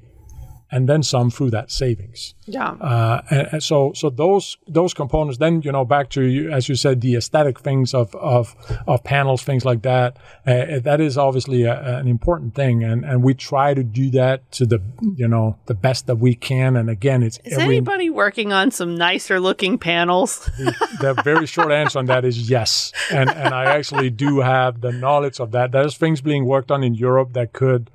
and 0.72 0.88
then 0.88 1.02
some 1.02 1.30
through 1.30 1.50
that 1.50 1.70
savings. 1.70 2.34
Yeah. 2.46 2.70
Uh, 2.72 3.22
and, 3.30 3.48
and, 3.52 3.62
so 3.62 3.92
so 3.94 4.10
those 4.10 4.56
those 4.68 4.94
components. 4.94 5.38
Then 5.38 5.62
you 5.62 5.72
know 5.72 5.84
back 5.84 6.10
to 6.10 6.50
as 6.50 6.68
you 6.68 6.74
said 6.74 7.00
the 7.00 7.16
aesthetic 7.16 7.60
things 7.60 7.94
of 7.94 8.14
of, 8.14 8.54
of 8.86 9.02
panels, 9.04 9.42
things 9.42 9.64
like 9.64 9.82
that. 9.82 10.16
Uh, 10.46 10.78
that 10.80 11.00
is 11.00 11.18
obviously 11.18 11.64
a, 11.64 11.98
an 11.98 12.08
important 12.08 12.54
thing, 12.54 12.84
and 12.84 13.04
and 13.04 13.22
we 13.22 13.34
try 13.34 13.74
to 13.74 13.82
do 13.82 14.10
that 14.10 14.50
to 14.52 14.66
the 14.66 14.80
you 15.16 15.28
know 15.28 15.58
the 15.66 15.74
best 15.74 16.06
that 16.06 16.16
we 16.16 16.34
can. 16.34 16.76
And 16.76 16.88
again, 16.88 17.22
it's 17.22 17.38
is 17.44 17.54
every, 17.54 17.76
anybody 17.76 18.10
working 18.10 18.52
on 18.52 18.70
some 18.70 18.96
nicer 18.96 19.40
looking 19.40 19.78
panels? 19.78 20.44
the, 20.58 20.74
the 21.00 21.22
very 21.22 21.46
short 21.46 21.72
answer 21.72 21.98
on 21.98 22.06
that 22.06 22.24
is 22.24 22.48
yes, 22.48 22.92
and 23.10 23.30
and 23.30 23.54
I 23.54 23.64
actually 23.76 24.10
do 24.10 24.40
have 24.40 24.80
the 24.80 24.92
knowledge 24.92 25.40
of 25.40 25.50
that. 25.52 25.72
There's 25.72 25.96
things 25.96 26.20
being 26.20 26.44
worked 26.44 26.70
on 26.70 26.84
in 26.84 26.94
Europe 26.94 27.32
that 27.32 27.52
could 27.52 27.90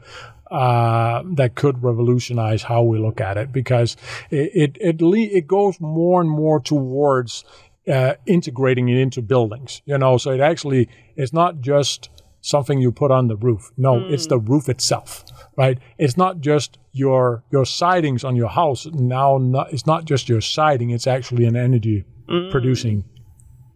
uh, 0.51 1.23
that 1.34 1.55
could 1.55 1.81
revolutionize 1.84 2.63
how 2.63 2.84
we 2.84 2.99
look 2.99 3.19
at 3.19 3.38
it 3.38 3.51
because 3.51 3.97
it 4.29 4.51
it 4.53 4.77
it, 4.79 5.01
le- 5.01 5.17
it 5.17 5.47
goes 5.47 5.79
more 5.79 6.21
and 6.21 6.29
more 6.29 6.60
towards 6.60 7.43
uh, 7.91 8.13
integrating 8.25 8.89
it 8.89 8.97
into 8.97 9.21
buildings. 9.21 9.81
You 9.86 9.97
know, 9.97 10.17
so 10.17 10.31
it 10.31 10.39
actually 10.39 10.89
it's 11.15 11.34
not 11.34 11.62
just 11.62 12.10
something 12.41 12.79
you 12.79 12.91
put 12.91 13.10
on 13.10 13.27
the 13.27 13.36
roof. 13.36 13.71
No, 13.75 13.95
mm. 13.95 14.12
it's 14.12 14.27
the 14.27 14.38
roof 14.38 14.69
itself, 14.69 15.25
right? 15.58 15.79
It's 15.97 16.15
not 16.15 16.41
just 16.41 16.77
your 16.91 17.43
your 17.51 17.65
sidings 17.65 18.23
on 18.23 18.36
your 18.36 18.49
house. 18.49 18.86
Now, 18.86 19.38
not, 19.38 19.73
it's 19.73 19.88
not 19.88 20.05
just 20.05 20.29
your 20.29 20.41
siding. 20.41 20.91
It's 20.91 21.08
actually 21.08 21.45
an 21.45 21.55
energy 21.55 22.05
mm. 22.29 22.51
producing 22.51 23.03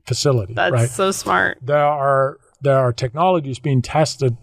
facility. 0.05 0.53
That's 0.53 0.73
right? 0.73 0.89
so 0.89 1.11
smart. 1.11 1.57
There 1.61 1.77
are 1.77 2.37
there 2.61 2.77
are 2.77 2.93
technologies 2.93 3.57
being 3.59 3.81
tested 3.81 4.37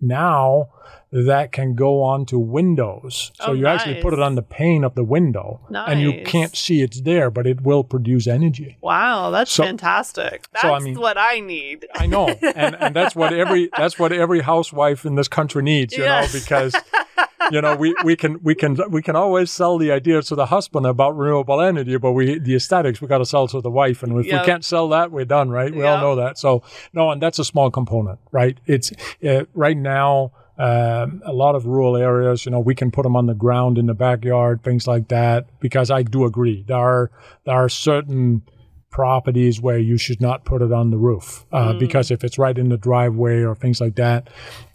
now 0.00 0.68
that 1.14 1.52
can 1.52 1.76
go 1.76 2.02
onto 2.02 2.38
windows. 2.40 3.30
So 3.40 3.46
oh, 3.48 3.52
you 3.52 3.62
nice. 3.62 3.80
actually 3.80 4.02
put 4.02 4.12
it 4.12 4.18
on 4.18 4.34
the 4.34 4.42
pane 4.42 4.82
of 4.82 4.96
the 4.96 5.04
window 5.04 5.60
nice. 5.70 5.90
and 5.90 6.00
you 6.00 6.24
can't 6.24 6.56
see 6.56 6.82
it's 6.82 7.02
there, 7.02 7.30
but 7.30 7.46
it 7.46 7.60
will 7.60 7.84
produce 7.84 8.26
energy. 8.26 8.78
Wow, 8.80 9.30
that's 9.30 9.52
so, 9.52 9.62
fantastic. 9.62 10.50
That's 10.50 10.62
so, 10.62 10.74
I 10.74 10.80
mean, 10.80 10.98
what 10.98 11.16
I 11.16 11.38
need. 11.38 11.86
I 11.94 12.06
know. 12.06 12.28
And 12.54 12.74
and 12.80 12.96
that's 12.96 13.14
what 13.14 13.32
every 13.32 13.70
that's 13.76 13.96
what 13.96 14.12
every 14.12 14.40
housewife 14.40 15.06
in 15.06 15.14
this 15.14 15.28
country 15.28 15.62
needs, 15.62 15.96
you 15.96 16.02
yes. 16.02 16.34
know, 16.34 16.40
because 16.40 16.74
you 17.52 17.60
know, 17.60 17.76
we, 17.76 17.94
we 18.04 18.16
can 18.16 18.42
we 18.42 18.56
can 18.56 18.76
we 18.90 19.00
can 19.00 19.14
always 19.14 19.52
sell 19.52 19.78
the 19.78 19.92
idea 19.92 20.20
to 20.20 20.34
the 20.34 20.46
husband 20.46 20.84
about 20.84 21.16
renewable 21.16 21.60
energy, 21.60 21.96
but 21.96 22.12
we 22.12 22.40
the 22.40 22.56
aesthetics 22.56 23.00
we 23.00 23.06
got 23.06 23.18
to 23.18 23.26
sell 23.26 23.46
to 23.48 23.60
the 23.60 23.70
wife, 23.70 24.02
and 24.02 24.18
if 24.18 24.26
yep. 24.26 24.42
we 24.42 24.46
can't 24.46 24.64
sell 24.64 24.88
that, 24.88 25.12
we're 25.12 25.24
done, 25.24 25.50
right? 25.50 25.72
We 25.72 25.82
yep. 25.82 25.98
all 25.98 26.00
know 26.00 26.16
that. 26.16 26.38
So 26.38 26.64
no, 26.92 27.12
and 27.12 27.22
that's 27.22 27.38
a 27.38 27.44
small 27.44 27.70
component, 27.70 28.18
right? 28.32 28.58
It's 28.66 28.92
uh, 29.24 29.44
right 29.54 29.76
now 29.76 30.32
um, 30.56 31.22
a 31.24 31.32
lot 31.32 31.54
of 31.56 31.66
rural 31.66 31.96
areas, 31.96 32.44
you 32.44 32.52
know, 32.52 32.60
we 32.60 32.74
can 32.74 32.90
put 32.90 33.02
them 33.02 33.16
on 33.16 33.26
the 33.26 33.34
ground 33.34 33.76
in 33.76 33.86
the 33.86 33.94
backyard, 33.94 34.62
things 34.62 34.86
like 34.86 35.08
that. 35.08 35.46
Because 35.60 35.90
I 35.90 36.02
do 36.02 36.24
agree, 36.24 36.64
there 36.66 36.76
are 36.76 37.10
there 37.44 37.54
are 37.54 37.68
certain 37.68 38.42
properties 38.90 39.60
where 39.60 39.78
you 39.78 39.98
should 39.98 40.20
not 40.20 40.44
put 40.44 40.62
it 40.62 40.72
on 40.72 40.90
the 40.92 40.96
roof 40.96 41.44
uh, 41.50 41.72
mm. 41.72 41.80
because 41.80 42.12
if 42.12 42.22
it's 42.22 42.38
right 42.38 42.56
in 42.56 42.68
the 42.68 42.76
driveway 42.76 43.42
or 43.42 43.56
things 43.56 43.80
like 43.80 43.96
that. 43.96 44.28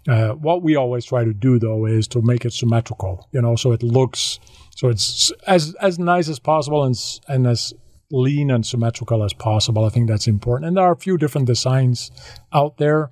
Uh, 0.06 0.32
what 0.32 0.62
we 0.62 0.76
always 0.76 1.06
try 1.06 1.24
to 1.24 1.32
do 1.32 1.58
though 1.58 1.86
is 1.86 2.06
to 2.06 2.20
make 2.20 2.44
it 2.44 2.52
symmetrical, 2.52 3.26
you 3.32 3.40
know, 3.40 3.56
so 3.56 3.72
it 3.72 3.82
looks 3.82 4.38
so 4.76 4.88
it's 4.88 5.32
as 5.46 5.74
as 5.80 5.98
nice 5.98 6.28
as 6.28 6.38
possible 6.38 6.84
and 6.84 6.94
and 7.28 7.46
as 7.46 7.72
lean 8.10 8.50
and 8.50 8.66
symmetrical 8.66 9.22
as 9.24 9.32
possible. 9.32 9.84
I 9.84 9.88
think 9.88 10.08
that's 10.08 10.26
important. 10.26 10.68
And 10.68 10.76
there 10.76 10.84
are 10.84 10.92
a 10.92 10.96
few 10.96 11.16
different 11.16 11.46
designs 11.46 12.10
out 12.52 12.76
there, 12.76 13.10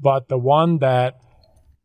but 0.00 0.28
the 0.28 0.38
one 0.38 0.78
that 0.78 1.20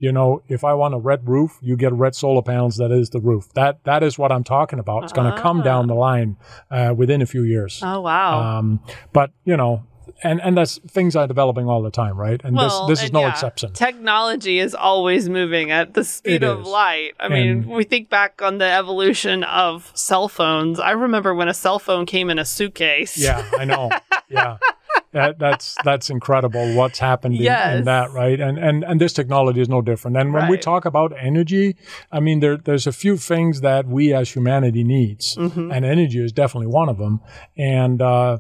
you 0.02 0.12
know, 0.12 0.42
if 0.48 0.64
I 0.64 0.74
want 0.74 0.96
a 0.96 0.98
red 0.98 1.30
roof, 1.30 1.60
you 1.62 1.78
get 1.78 1.94
red 1.94 2.16
solar 2.16 2.42
panels. 2.42 2.78
That 2.78 2.92
is 2.92 3.12
the 3.12 3.22
roof. 3.22 3.54
That 3.54 3.84
that 3.84 4.02
is 4.02 4.18
what 4.18 4.32
I'm 4.32 4.44
talking 4.44 4.80
about. 4.80 5.04
It's 5.04 5.14
going 5.14 5.32
to 5.32 5.40
come 5.40 5.62
down 5.62 5.86
the 5.88 5.96
ah. 5.96 6.00
line 6.00 6.38
uh, 6.72 6.94
within 6.98 7.22
a 7.22 7.28
few 7.28 7.44
years. 7.44 7.80
Oh 7.84 8.02
wow! 8.02 8.58
Um, 8.58 8.80
but 9.14 9.32
you 9.46 9.56
know, 9.56 9.84
and 10.24 10.42
and 10.42 10.58
that's 10.58 10.80
things 10.80 11.16
are 11.16 11.28
developing 11.28 11.68
all 11.68 11.84
the 11.84 11.92
time, 11.92 12.18
right? 12.18 12.42
And 12.44 12.56
well, 12.56 12.88
this 12.88 12.98
this 13.00 13.06
is 13.06 13.14
no 13.14 13.22
yeah, 13.22 13.30
exception. 13.30 13.74
Technology 13.74 14.58
is 14.58 14.74
always 14.74 15.30
moving 15.30 15.70
at 15.70 15.94
the 15.94 16.04
speed 16.04 16.42
it 16.42 16.44
of 16.44 16.62
is. 16.62 16.68
light. 16.68 17.12
I 17.20 17.26
and 17.26 17.34
mean, 17.34 17.70
we 17.70 17.84
think 17.84 18.10
back 18.10 18.42
on 18.42 18.58
the 18.58 18.66
evolution 18.66 19.44
of 19.44 19.92
cell 19.94 20.28
phones. 20.28 20.80
I 20.80 20.92
remember 20.92 21.36
when 21.36 21.48
a 21.48 21.54
cell 21.54 21.78
phone 21.78 22.08
came 22.08 22.32
in 22.32 22.40
a 22.40 22.46
suitcase. 22.46 23.20
Yeah, 23.20 23.48
I 23.56 23.66
know. 23.66 23.92
yeah 24.30 24.58
that, 25.12 25.40
that's 25.40 25.76
that's 25.84 26.10
incredible 26.10 26.74
what's 26.76 27.00
happened 27.00 27.36
in, 27.36 27.42
yes. 27.42 27.80
in, 27.80 27.86
that 27.86 28.12
right 28.12 28.40
and 28.40 28.58
and 28.58 28.84
and 28.84 29.02
this 29.02 29.14
technology 29.14 29.62
is 29.62 29.70
no 29.70 29.82
different 29.82 30.18
and 30.18 30.34
when 30.34 30.44
right. 30.44 30.52
we 30.52 30.58
talk 30.58 30.86
about 30.86 31.14
energy 31.18 31.76
i 32.12 32.20
mean 32.20 32.40
there 32.40 32.58
there's 32.58 32.88
a 32.88 32.92
few 32.92 33.18
things 33.18 33.62
that 33.62 33.88
we 33.88 34.14
as 34.14 34.32
humanity 34.32 34.84
needs 34.84 35.36
mm-hmm. 35.36 35.72
and 35.72 35.86
energy 35.86 36.24
is 36.24 36.32
definitely 36.32 36.68
one 36.68 36.90
of 36.90 36.98
them 36.98 37.20
and 37.58 38.02
uh, 38.02 38.38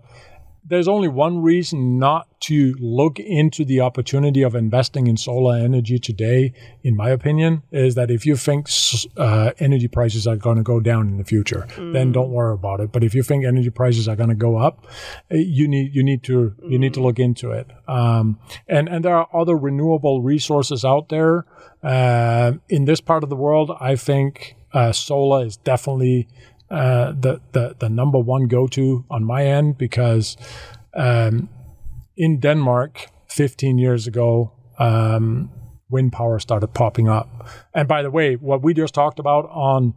there's 0.63 0.87
only 0.87 1.07
one 1.07 1.41
reason 1.41 1.97
not 1.97 2.27
to 2.41 2.75
look 2.79 3.19
into 3.19 3.65
the 3.65 3.81
opportunity 3.81 4.41
of 4.41 4.55
investing 4.55 5.07
in 5.07 5.17
solar 5.17 5.55
energy 5.55 5.97
today, 5.99 6.53
in 6.83 6.95
my 6.95 7.09
opinion, 7.09 7.63
is 7.71 7.95
that 7.95 8.11
if 8.11 8.25
you 8.25 8.35
think 8.35 8.67
uh, 9.17 9.51
energy 9.59 9.87
prices 9.87 10.27
are 10.27 10.35
going 10.35 10.57
to 10.57 10.63
go 10.63 10.79
down 10.79 11.07
in 11.07 11.17
the 11.17 11.23
future, 11.23 11.67
mm. 11.75 11.93
then 11.93 12.11
don't 12.11 12.31
worry 12.31 12.53
about 12.53 12.79
it. 12.79 12.91
But 12.91 13.03
if 13.03 13.15
you 13.15 13.23
think 13.23 13.45
energy 13.45 13.69
prices 13.69 14.07
are 14.07 14.15
going 14.15 14.29
to 14.29 14.35
go 14.35 14.57
up, 14.57 14.85
eh, 15.29 15.37
you 15.37 15.67
need 15.67 15.95
you 15.95 16.03
need 16.03 16.23
to 16.23 16.55
you 16.67 16.77
need 16.77 16.93
to 16.93 16.99
mm. 16.99 17.03
look 17.03 17.19
into 17.19 17.51
it. 17.51 17.67
Um, 17.87 18.39
and 18.67 18.87
and 18.87 19.03
there 19.03 19.15
are 19.15 19.27
other 19.33 19.57
renewable 19.57 20.21
resources 20.21 20.85
out 20.85 21.09
there 21.09 21.45
uh, 21.83 22.53
in 22.69 22.85
this 22.85 23.01
part 23.01 23.23
of 23.23 23.29
the 23.29 23.35
world. 23.35 23.71
I 23.79 23.95
think 23.95 24.55
uh, 24.73 24.91
solar 24.91 25.45
is 25.45 25.57
definitely 25.57 26.27
uh, 26.71 27.11
the, 27.11 27.41
the 27.51 27.75
the 27.79 27.89
number 27.89 28.17
one 28.17 28.47
go 28.47 28.65
to 28.67 29.03
on 29.09 29.25
my 29.25 29.45
end 29.45 29.77
because 29.77 30.37
um, 30.93 31.49
in 32.15 32.39
Denmark 32.39 33.07
15 33.27 33.77
years 33.77 34.07
ago, 34.07 34.53
um, 34.79 35.51
wind 35.89 36.13
power 36.13 36.39
started 36.39 36.67
popping 36.67 37.09
up. 37.09 37.47
And 37.73 37.87
by 37.87 38.01
the 38.01 38.09
way, 38.09 38.35
what 38.35 38.63
we 38.63 38.73
just 38.73 38.93
talked 38.93 39.19
about 39.19 39.49
on 39.49 39.93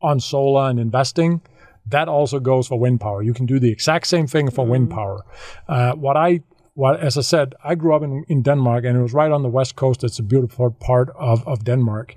on 0.00 0.20
solar 0.20 0.70
and 0.70 0.78
investing, 0.78 1.42
that 1.86 2.08
also 2.08 2.40
goes 2.40 2.68
for 2.68 2.78
wind 2.78 3.00
power. 3.00 3.22
You 3.22 3.34
can 3.34 3.46
do 3.46 3.58
the 3.58 3.70
exact 3.70 4.06
same 4.06 4.26
thing 4.26 4.50
for 4.50 4.66
wind 4.66 4.90
power. 4.90 5.24
Uh, 5.68 5.92
what 5.92 6.16
I 6.16 6.40
what 6.72 7.00
as 7.00 7.18
I 7.18 7.22
said, 7.22 7.54
I 7.62 7.74
grew 7.74 7.94
up 7.94 8.02
in, 8.02 8.24
in 8.28 8.42
Denmark 8.42 8.84
and 8.84 8.96
it 8.96 9.02
was 9.02 9.12
right 9.12 9.30
on 9.30 9.42
the 9.42 9.50
west 9.50 9.76
coast. 9.76 10.02
It's 10.04 10.18
a 10.18 10.22
beautiful 10.22 10.70
part 10.70 11.10
of, 11.18 11.46
of 11.46 11.64
Denmark 11.64 12.16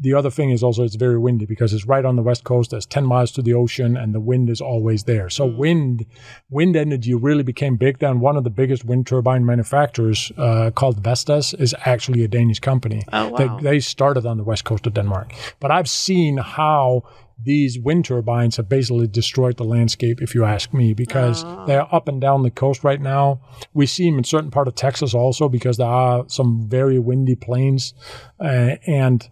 the 0.00 0.14
other 0.14 0.30
thing 0.30 0.50
is 0.50 0.62
also 0.62 0.82
it's 0.82 0.94
very 0.94 1.18
windy 1.18 1.44
because 1.44 1.74
it's 1.74 1.84
right 1.84 2.04
on 2.06 2.16
the 2.16 2.22
west 2.22 2.42
coast. 2.42 2.70
There's 2.70 2.86
10 2.86 3.04
miles 3.04 3.30
to 3.32 3.42
the 3.42 3.52
ocean 3.52 3.98
and 3.98 4.14
the 4.14 4.20
wind 4.20 4.48
is 4.48 4.60
always 4.60 5.04
there. 5.04 5.28
So 5.28 5.44
wind, 5.44 6.06
wind 6.48 6.74
energy 6.74 7.12
really 7.14 7.42
became 7.42 7.76
big 7.76 7.98
then. 7.98 8.18
One 8.18 8.36
of 8.36 8.44
the 8.44 8.50
biggest 8.50 8.84
wind 8.84 9.06
turbine 9.06 9.44
manufacturers 9.44 10.32
uh, 10.38 10.70
called 10.70 11.04
Vestas 11.04 11.52
is 11.52 11.74
actually 11.84 12.24
a 12.24 12.28
Danish 12.28 12.60
company. 12.60 13.02
Oh, 13.12 13.28
wow. 13.28 13.58
They, 13.58 13.62
they 13.62 13.80
started 13.80 14.24
on 14.24 14.38
the 14.38 14.44
west 14.44 14.64
coast 14.64 14.86
of 14.86 14.94
Denmark. 14.94 15.34
But 15.60 15.70
I've 15.70 15.88
seen 15.88 16.38
how 16.38 17.02
these 17.42 17.78
wind 17.78 18.06
turbines 18.06 18.56
have 18.56 18.68
basically 18.68 19.06
destroyed 19.06 19.56
the 19.56 19.64
landscape, 19.64 20.20
if 20.22 20.34
you 20.34 20.44
ask 20.44 20.72
me, 20.72 20.94
because 20.94 21.44
they're 21.66 21.92
up 21.94 22.08
and 22.08 22.20
down 22.20 22.42
the 22.42 22.50
coast 22.50 22.84
right 22.84 23.00
now. 23.00 23.40
We 23.72 23.86
see 23.86 24.08
them 24.08 24.18
in 24.18 24.24
certain 24.24 24.50
part 24.50 24.68
of 24.68 24.74
Texas 24.74 25.14
also 25.14 25.48
because 25.48 25.76
there 25.76 25.86
are 25.86 26.24
some 26.28 26.68
very 26.68 26.98
windy 26.98 27.34
plains, 27.34 27.94
uh, 28.38 28.76
and 28.86 29.26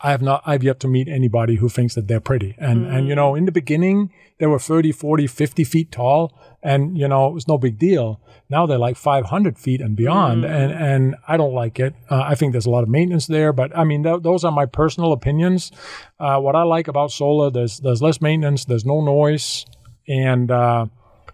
I 0.00 0.10
have 0.10 0.22
not 0.22 0.42
I've 0.46 0.62
yet 0.62 0.80
to 0.80 0.88
meet 0.88 1.08
anybody 1.08 1.56
who 1.56 1.68
thinks 1.68 1.94
that 1.94 2.08
they're 2.08 2.20
pretty. 2.20 2.54
And 2.58 2.86
and 2.86 3.08
you 3.08 3.14
know, 3.14 3.34
in 3.34 3.44
the 3.44 3.52
beginning 3.52 4.12
they 4.38 4.46
were 4.46 4.58
30, 4.58 4.92
40, 4.92 5.26
50 5.26 5.64
feet 5.64 5.90
tall 5.92 6.38
and 6.62 6.98
you 6.98 7.08
know, 7.08 7.26
it 7.28 7.32
was 7.32 7.48
no 7.48 7.58
big 7.58 7.78
deal. 7.78 8.20
Now 8.48 8.66
they're 8.66 8.78
like 8.78 8.96
500 8.96 9.58
feet 9.58 9.80
and 9.80 9.96
beyond 9.96 10.44
and 10.44 10.72
and 10.72 11.16
I 11.26 11.36
don't 11.36 11.54
like 11.54 11.80
it. 11.80 11.94
Uh, 12.10 12.22
I 12.24 12.34
think 12.34 12.52
there's 12.52 12.66
a 12.66 12.70
lot 12.70 12.82
of 12.82 12.88
maintenance 12.88 13.26
there, 13.26 13.52
but 13.52 13.76
I 13.76 13.84
mean 13.84 14.02
th- 14.02 14.22
those 14.22 14.44
are 14.44 14.52
my 14.52 14.66
personal 14.66 15.12
opinions. 15.12 15.72
Uh, 16.20 16.38
what 16.38 16.54
I 16.54 16.62
like 16.62 16.88
about 16.88 17.10
solar 17.10 17.50
there's 17.50 17.78
there's 17.78 18.02
less 18.02 18.20
maintenance, 18.20 18.64
there's 18.64 18.84
no 18.84 19.00
noise 19.00 19.64
and 20.08 20.50
uh 20.50 20.86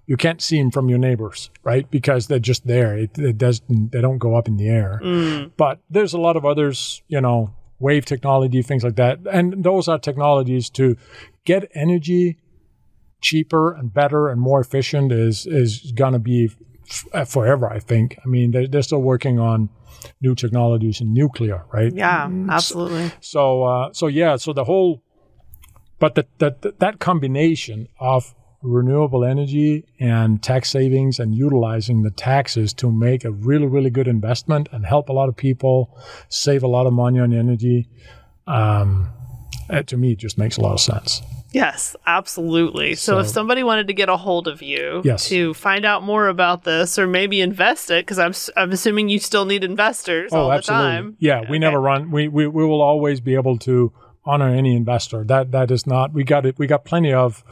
you 0.07 0.17
can't 0.17 0.43
see 0.43 0.59
them 0.59 0.71
from 0.71 0.89
your 0.89 0.99
neighbors, 0.99 1.51
right? 1.63 1.89
Because 1.91 2.27
they're 2.27 2.41
just 2.41 2.67
there. 2.67 2.99
It, 2.99 3.17
it 3.19 3.39
doesn't. 3.39 3.93
They 3.93 4.01
don't 4.01 4.19
go 4.19 4.35
up 4.35 4.49
in 4.49 4.57
the 4.57 4.69
air. 4.69 5.01
But 5.57 5.79
there's 5.89 6.13
a 6.13 6.19
lot 6.19 6.37
of 6.37 6.45
others, 6.45 7.03
you 7.07 7.21
know, 7.21 7.55
wave 7.83 8.05
technology, 8.05 8.63
things 8.63 8.85
like 8.85 8.97
that, 8.97 9.19
and 9.31 9.65
those 9.65 9.89
are 9.89 9.99
technologies 9.99 10.71
to 10.71 10.97
get 11.45 11.71
energy 11.75 12.39
cheaper 13.21 13.73
and 13.73 13.93
better 13.93 14.29
and 14.29 14.41
more 14.41 14.61
efficient. 14.61 15.13
Is 15.13 15.47
is 15.47 15.93
gonna 15.95 16.19
be 16.19 16.51
f- 16.89 17.29
forever. 17.29 17.67
I 17.71 17.81
think. 17.81 18.19
I 18.25 18.29
mean, 18.29 18.53
they're, 18.53 18.69
they're 18.69 18.83
still 18.83 19.03
working 19.03 19.39
on 19.39 19.69
new 20.21 20.35
technologies 20.35 21.01
in 21.01 21.13
nuclear, 21.13 21.65
right? 21.73 21.93
Yeah, 21.95 22.29
absolutely. 22.49 23.11
So 23.21 23.65
uh, 23.65 23.93
so 23.93 24.07
yeah, 24.07 24.37
so 24.37 24.53
the 24.53 24.65
whole, 24.65 25.03
but 25.99 26.15
that 26.15 26.29
that 26.39 26.79
that 26.79 26.99
combination 26.99 27.89
of 27.99 28.35
renewable 28.63 29.25
energy 29.25 29.85
and 29.99 30.43
tax 30.43 30.71
savings 30.71 31.19
and 31.19 31.35
utilizing 31.35 32.03
the 32.03 32.11
taxes 32.11 32.73
to 32.73 32.91
make 32.91 33.25
a 33.25 33.31
really 33.31 33.67
really 33.67 33.91
good 33.91 34.09
investment 34.09 34.69
and 34.73 34.87
help 34.87 35.09
a 35.09 35.13
lot 35.13 35.29
of 35.29 35.37
people 35.37 35.97
save 36.29 36.63
a 36.63 36.69
lot 36.69 36.87
of 36.87 36.93
money 36.93 37.19
on 37.19 37.33
energy. 37.33 37.89
Um, 38.47 39.09
to 39.87 39.97
me, 39.97 40.13
it 40.13 40.19
just 40.19 40.37
makes 40.39 40.57
a 40.57 40.61
lot 40.61 40.73
of 40.73 40.81
sense. 40.81 41.23
Yes, 41.53 41.95
absolutely. 42.07 42.95
So, 42.95 43.19
if 43.19 43.29
somebody 43.29 43.63
wanted 43.63 43.87
to 43.89 43.93
get 43.93 44.09
a 44.09 44.17
hold 44.17 44.49
of 44.49 44.63
you 44.63 45.03
Yes. 45.05 45.29
to 45.29 45.53
find 45.55 45.85
out 45.85 46.03
more 46.03 46.29
about 46.29 46.65
this 46.65 46.99
or 46.99 47.07
maybe 47.07 47.41
invest 47.41 47.91
it, 47.91 48.07
because 48.07 48.19
I'm, 48.19 48.33
I'm 48.57 48.73
assuming 48.73 49.11
you 49.11 49.19
still 49.19 49.45
need 49.45 49.63
investors 49.63 50.33
all 50.33 50.49
the 50.51 50.63
time. 50.63 51.17
Yeah, 51.19 51.43
we 51.51 51.59
never 51.59 51.79
run. 51.81 52.11
We, 52.11 52.29
we 52.29 52.47
we 52.47 52.65
will 52.65 52.81
always 52.81 53.21
be 53.21 53.35
able 53.35 53.59
to 53.59 53.93
honor 54.25 54.49
any 54.49 54.75
investor. 54.75 55.25
That 55.25 55.53
that 55.53 55.71
is 55.71 55.87
not. 55.87 56.15
We 56.15 56.25
got 56.25 56.47
it. 56.47 56.59
We 56.59 56.67
got 56.67 56.85
plenty 56.87 57.13
of 57.13 57.45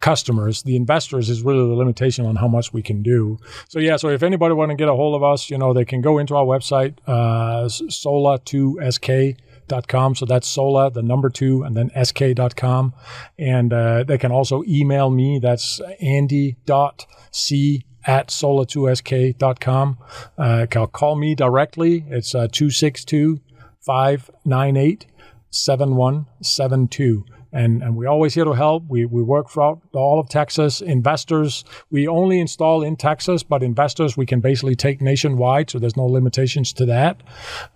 customers. 0.00 0.62
The 0.62 0.76
investors 0.76 1.28
is 1.30 1.42
really 1.42 1.68
the 1.68 1.74
limitation 1.74 2.26
on 2.26 2.36
how 2.36 2.46
much 2.48 2.72
we 2.72 2.82
can 2.82 3.02
do. 3.02 3.38
So 3.68 3.78
yeah. 3.78 3.96
So 3.96 4.08
if 4.08 4.22
anybody 4.22 4.54
want 4.54 4.70
to 4.70 4.76
get 4.76 4.88
a 4.88 4.94
hold 4.94 5.14
of 5.14 5.22
us, 5.22 5.50
you 5.50 5.58
know, 5.58 5.72
they 5.72 5.84
can 5.84 6.00
go 6.00 6.18
into 6.18 6.34
our 6.36 6.44
website, 6.44 6.98
uh, 7.06 7.66
sola2sk.com. 7.66 10.14
So 10.14 10.26
that's 10.26 10.46
Sola, 10.46 10.90
the 10.90 11.02
number 11.02 11.30
two, 11.30 11.62
and 11.62 11.76
then 11.76 11.90
sk.com. 12.04 12.94
And 13.38 13.72
uh, 13.72 14.04
they 14.04 14.18
can 14.18 14.32
also 14.32 14.62
email 14.66 15.10
me. 15.10 15.38
That's 15.40 15.80
andy.c 16.00 17.86
at 18.06 18.28
sola2sk.com. 18.28 19.98
Uh, 20.38 20.66
call, 20.92 21.16
me 21.16 21.34
directly. 21.34 22.04
It's 22.08 22.34
uh, 22.34 22.48
262 22.50 23.40
598 23.80 25.06
7172. 25.50 27.24
And, 27.52 27.82
and 27.82 27.96
we're 27.96 28.08
always 28.08 28.34
here 28.34 28.44
to 28.44 28.52
help. 28.52 28.84
We, 28.88 29.04
we 29.06 29.22
work 29.22 29.50
throughout 29.50 29.80
all 29.92 30.20
of 30.20 30.28
Texas. 30.28 30.80
Investors, 30.80 31.64
we 31.90 32.06
only 32.06 32.38
install 32.38 32.82
in 32.82 32.96
Texas, 32.96 33.42
but 33.42 33.62
investors 33.62 34.16
we 34.16 34.26
can 34.26 34.40
basically 34.40 34.76
take 34.76 35.00
nationwide, 35.00 35.70
so 35.70 35.78
there's 35.78 35.96
no 35.96 36.06
limitations 36.06 36.72
to 36.74 36.86
that. 36.86 37.22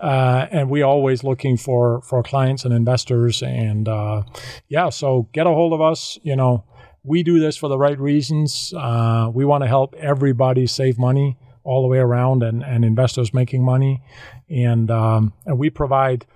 Uh, 0.01 0.47
and 0.51 0.71
we're 0.71 0.85
always 0.85 1.25
looking 1.25 1.57
for, 1.57 2.03
for 2.03 2.23
clients 2.23 2.65
and 2.65 2.75
investors. 2.75 3.43
And 3.43 3.89
uh, 3.89 4.23
yeah, 4.69 4.91
so 4.91 5.29
get 5.33 5.47
a 5.47 5.51
hold 5.51 5.73
of 5.73 5.81
us. 5.81 6.19
You 6.23 6.37
know, 6.37 6.65
we 7.03 7.23
do 7.23 7.41
this 7.41 7.57
for 7.57 7.69
the 7.69 7.79
right 7.79 7.99
reasons. 7.99 8.75
Uh, 8.77 9.31
we 9.33 9.45
want 9.45 9.63
to 9.63 9.69
help 9.69 9.95
everybody 9.95 10.67
save 10.67 10.99
money 10.99 11.39
all 11.63 11.83
the 11.83 11.89
way 11.89 11.99
around 11.99 12.43
and, 12.43 12.63
and 12.65 12.85
investors 12.85 13.33
making 13.33 13.65
money. 13.65 14.03
And, 14.49 14.91
um, 14.91 15.33
and 15.47 15.59
we 15.59 15.71
provide 15.71 16.27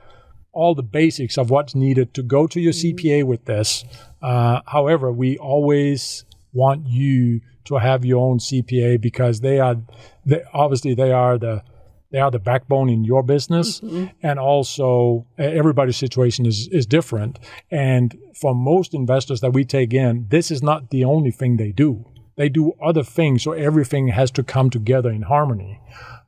all 0.54 0.74
the 0.74 0.82
basics 0.82 1.36
of 1.36 1.50
what's 1.50 1.74
needed 1.74 2.14
to 2.14 2.22
go 2.22 2.46
to 2.46 2.60
your 2.60 2.72
CPA 2.72 3.24
with 3.24 3.44
this. 3.44 3.84
Uh, 4.22 4.60
however, 4.66 5.12
we 5.12 5.36
always 5.38 6.24
want 6.52 6.86
you 6.86 7.40
to 7.64 7.76
have 7.76 8.04
your 8.04 8.24
own 8.24 8.38
CPA 8.38 9.00
because 9.00 9.40
they 9.40 9.58
are, 9.58 9.76
they, 10.24 10.42
obviously, 10.52 10.94
they 10.94 11.12
are 11.12 11.38
the 11.38 11.62
they 12.10 12.20
are 12.20 12.30
the 12.30 12.38
backbone 12.38 12.88
in 12.90 13.02
your 13.02 13.24
business, 13.24 13.80
and 14.22 14.38
also 14.38 15.26
everybody's 15.36 15.96
situation 15.96 16.46
is 16.46 16.68
is 16.68 16.86
different. 16.86 17.40
And 17.72 18.16
for 18.40 18.54
most 18.54 18.94
investors 18.94 19.40
that 19.40 19.52
we 19.52 19.64
take 19.64 19.92
in, 19.92 20.26
this 20.28 20.52
is 20.52 20.62
not 20.62 20.90
the 20.90 21.04
only 21.04 21.32
thing 21.32 21.56
they 21.56 21.72
do. 21.72 22.04
They 22.36 22.48
do 22.48 22.72
other 22.80 23.02
things, 23.02 23.42
so 23.42 23.50
everything 23.50 24.08
has 24.08 24.30
to 24.32 24.44
come 24.44 24.70
together 24.70 25.10
in 25.10 25.22
harmony. 25.22 25.80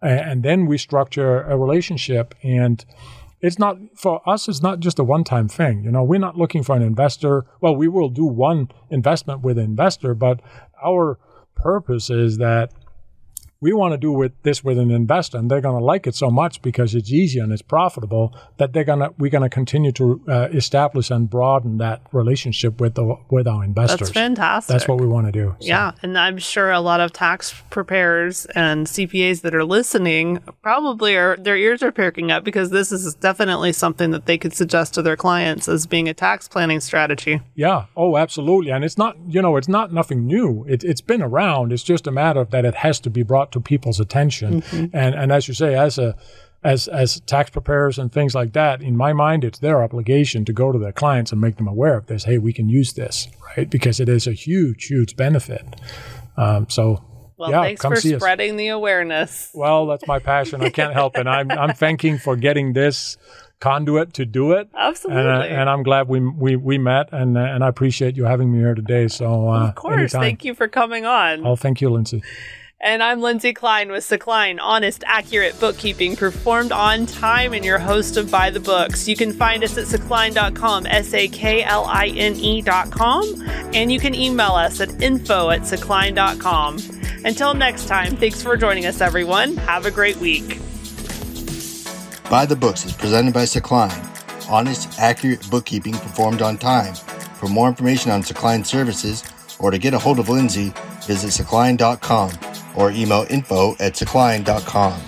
And 0.03 0.43
then 0.43 0.67
we 0.67 0.77
structure 0.77 1.43
a 1.43 1.57
relationship 1.57 2.35
and 2.43 2.85
it's 3.41 3.59
not 3.59 3.79
for 3.95 4.27
us 4.29 4.49
it's 4.49 4.63
not 4.63 4.81
just 4.81 4.99
a 4.99 5.05
one-time 5.05 5.49
thing 5.49 5.85
you 5.85 5.91
know 5.91 6.03
we're 6.03 6.19
not 6.19 6.37
looking 6.37 6.63
for 6.63 6.75
an 6.77 6.83
investor. 6.83 7.47
Well 7.61 7.77
we 7.77 7.89
will 7.89 8.09
do 8.09 8.25
one 8.25 8.71
investment 8.91 9.43
with 9.43 9.59
an 9.59 9.65
investor 9.65 10.15
but 10.15 10.41
our 10.83 11.19
purpose 11.55 12.11
is 12.11 12.39
that 12.39 12.73
we 13.61 13.73
want 13.73 13.93
to 13.93 13.99
do 13.99 14.13
with 14.13 14.33
this 14.43 14.63
with 14.63 14.79
an 14.79 14.91
investor 14.91 15.39
and 15.39 15.51
they're 15.51 15.61
going 15.61 15.79
to 15.79 15.85
like 15.85 16.07
it 16.07 16.15
so 16.15 16.31
much 16.31 16.61
because 16.63 16.95
it's 16.95 17.11
easy 17.11 17.39
and 17.39 17.53
it's 17.53 17.63
profitable 17.63 18.37
that 18.59 18.73
they're 18.73 18.85
going 18.85 18.99
to 18.99 19.13
we're 19.19 19.31
going 19.31 19.43
to 19.43 19.49
continue 19.49 19.93
to 19.93 20.23
uh, 20.29 20.49
establish 20.53 21.11
and 21.11 21.31
broaden 21.31 21.79
that 21.79 22.03
relationship 22.13 22.81
with 22.81 22.95
the 22.95 23.17
with 23.31 23.47
our 23.47 23.65
investors 23.65 24.09
That's 24.09 24.11
fantastic. 24.11 24.73
that's 24.73 24.89
what 24.89 25.01
we 25.01 25.07
want 25.07 25.27
to 25.27 25.33
do 25.33 25.57
So, 25.61 25.67
Yeah, 25.67 25.93
and 26.03 26.19
I'm 26.19 26.39
sure 26.39 26.71
a 26.71 26.81
lot 26.81 27.01
of 27.01 27.13
tax 27.13 27.63
preparers 27.71 28.47
and 28.55 28.87
CPAs 28.87 29.41
that 29.43 29.55
are 29.55 29.65
listening 29.65 30.41
probably 30.63 31.17
are 31.17 31.37
their 31.37 31.57
ears 31.57 31.83
are 31.83 31.93
perking 31.93 32.31
up 32.31 32.45
because 32.45 32.71
this 32.71 32.93
is 32.93 33.15
definitely 33.15 33.73
something 33.73 34.11
that 34.11 34.27
they 34.27 34.37
could 34.37 34.53
suggest 34.53 34.95
to 34.95 35.03
their 35.03 35.17
clients 35.17 35.69
as 35.69 35.87
being 35.87 36.09
a 36.09 36.15
tax 36.15 36.49
planning 36.49 36.81
strategy. 36.81 37.41
Yeah. 37.55 37.87
Oh, 37.97 38.17
absolutely. 38.17 38.71
And 38.71 38.85
it's 38.85 38.99
not, 38.99 39.17
you 39.27 39.41
know, 39.41 39.57
it's 39.57 39.69
not 39.69 39.93
nothing 39.93 40.27
new. 40.27 40.65
It, 40.69 40.85
it's 40.85 41.01
been 41.01 41.23
around. 41.23 41.73
It's 41.73 41.83
just 41.83 42.07
a 42.07 42.11
matter 42.11 42.41
of 42.41 42.51
that 42.51 42.65
it 42.65 42.75
has 42.77 43.01
to 43.01 43.11
be 43.11 43.23
brought 43.23 43.46
to 43.53 43.61
people's 43.61 44.01
attention. 44.01 44.63
And 44.93 45.15
and 45.15 45.33
as 45.33 45.49
you 45.49 45.55
say, 45.55 45.75
as 45.75 45.99
a 45.99 46.17
as 46.63 46.89
as 46.89 47.21
tax 47.21 47.51
preparers 47.51 47.99
and 47.99 48.13
things 48.13 48.35
like 48.35 48.53
that, 48.55 48.83
in 48.83 48.97
my 48.97 49.13
mind, 49.13 49.45
it's 49.45 49.59
their 49.59 49.83
obligation 49.83 50.45
to 50.45 50.53
go 50.53 50.73
to 50.73 50.79
their 50.79 50.93
clients 50.93 51.33
and 51.33 51.41
make 51.41 51.57
them 51.57 51.69
aware 51.69 51.97
of 51.97 52.07
this. 52.07 52.25
Hey, 52.25 52.39
we 52.39 52.53
can 52.53 52.69
use 52.69 52.95
this, 52.95 53.29
right? 53.57 53.69
Because 53.71 54.01
it 54.01 54.09
is 54.09 54.27
a 54.27 54.33
huge, 54.33 54.87
huge 54.87 55.17
benefit. 55.17 55.65
Um, 56.37 56.69
so. 56.69 57.05
Well, 57.39 57.51
yeah, 57.51 57.61
thanks 57.65 57.83
for 57.83 57.97
see 57.97 58.15
us. 58.15 58.23
spreading 58.23 58.57
the 58.57 58.69
awareness. 58.69 59.51
Well, 59.53 59.85
that's 59.85 60.07
my 60.07 60.19
passion. 60.19 60.63
I 60.63 60.71
can't 60.71 60.95
help 60.95 61.19
it. 61.19 61.27
I'm 61.27 61.51
I'm 61.51 61.75
thanking 61.75 62.17
for 62.17 62.35
getting 62.35 62.73
this 62.73 63.19
conduit 63.61 64.15
to 64.15 64.25
do 64.25 64.53
it. 64.53 64.69
Absolutely. 64.75 65.21
And, 65.21 65.29
uh, 65.29 65.43
and 65.43 65.69
I'm 65.69 65.83
glad 65.83 66.09
we 66.09 66.21
we, 66.21 66.57
we 66.57 66.79
met, 66.79 67.11
and 67.13 67.37
uh, 67.37 67.41
and 67.41 67.63
I 67.63 67.69
appreciate 67.69 68.17
you 68.17 68.25
having 68.25 68.53
me 68.53 68.61
here 68.61 68.75
today. 68.75 69.09
So 69.09 69.51
uh, 69.51 69.69
of 69.69 69.75
course. 69.75 69.99
anytime. 69.99 70.21
Thank 70.23 70.45
you 70.47 70.55
for 70.55 70.67
coming 70.67 71.05
on. 71.05 71.47
Oh, 71.47 71.57
thank 71.57 71.83
you, 71.83 71.91
Lindsay. 71.91 72.23
And 72.79 73.03
I'm 73.03 73.23
Lindsay 73.23 73.55
Klein 73.55 73.91
with 73.91 74.05
Sakline, 74.05 74.59
honest, 74.61 75.03
accurate 75.07 75.59
bookkeeping 75.59 76.15
performed 76.15 76.73
on 76.73 77.07
time, 77.07 77.55
and 77.55 77.65
your 77.65 77.79
host 77.79 78.19
of 78.19 78.31
By 78.31 78.51
the 78.51 78.61
Books. 78.61 79.09
You 79.09 79.17
can 79.17 79.33
find 79.33 79.65
us 79.65 79.79
at 79.79 79.87
sakline.com, 79.87 80.85
S 80.87 81.15
A 81.15 81.27
K 81.29 81.65
L 81.65 81.87
I 81.87 82.09
N 82.09 82.37
E.com, 82.37 83.43
and 83.73 83.91
you 83.91 83.99
can 83.99 84.15
email 84.15 84.53
us 84.53 84.79
at 84.83 85.03
info 85.03 85.49
at 85.49 85.63
sakline.com. 85.63 86.79
Until 87.25 87.55
next 87.55 87.87
time, 87.87 88.15
thanks 88.15 88.43
for 88.43 88.59
joining 88.59 88.85
us, 88.85 89.01
everyone. 89.01 89.57
Have 89.57 89.87
a 89.87 89.91
great 89.91 90.19
week. 90.19 90.61
By 92.29 92.45
the 92.45 92.57
Books 92.57 92.85
is 92.85 92.93
presented 92.93 93.33
by 93.33 93.45
Sakline, 93.45 94.51
honest, 94.51 95.01
accurate 95.01 95.49
bookkeeping 95.51 95.95
performed 95.95 96.43
on 96.43 96.59
time. 96.59 96.95
For 96.95 97.49
more 97.49 97.69
information 97.69 98.11
on 98.11 98.23
Sakline 98.23 98.67
services 98.67 99.25
or 99.59 99.71
to 99.71 99.79
get 99.79 99.95
a 99.95 99.99
hold 99.99 100.19
of 100.19 100.29
Lindsay, 100.29 100.75
visit 101.07 101.31
sakline.com 101.31 102.56
or 102.77 102.93
email 102.93 103.27
info 103.29 103.73
at 103.81 103.95
sakline.com. 103.95 105.01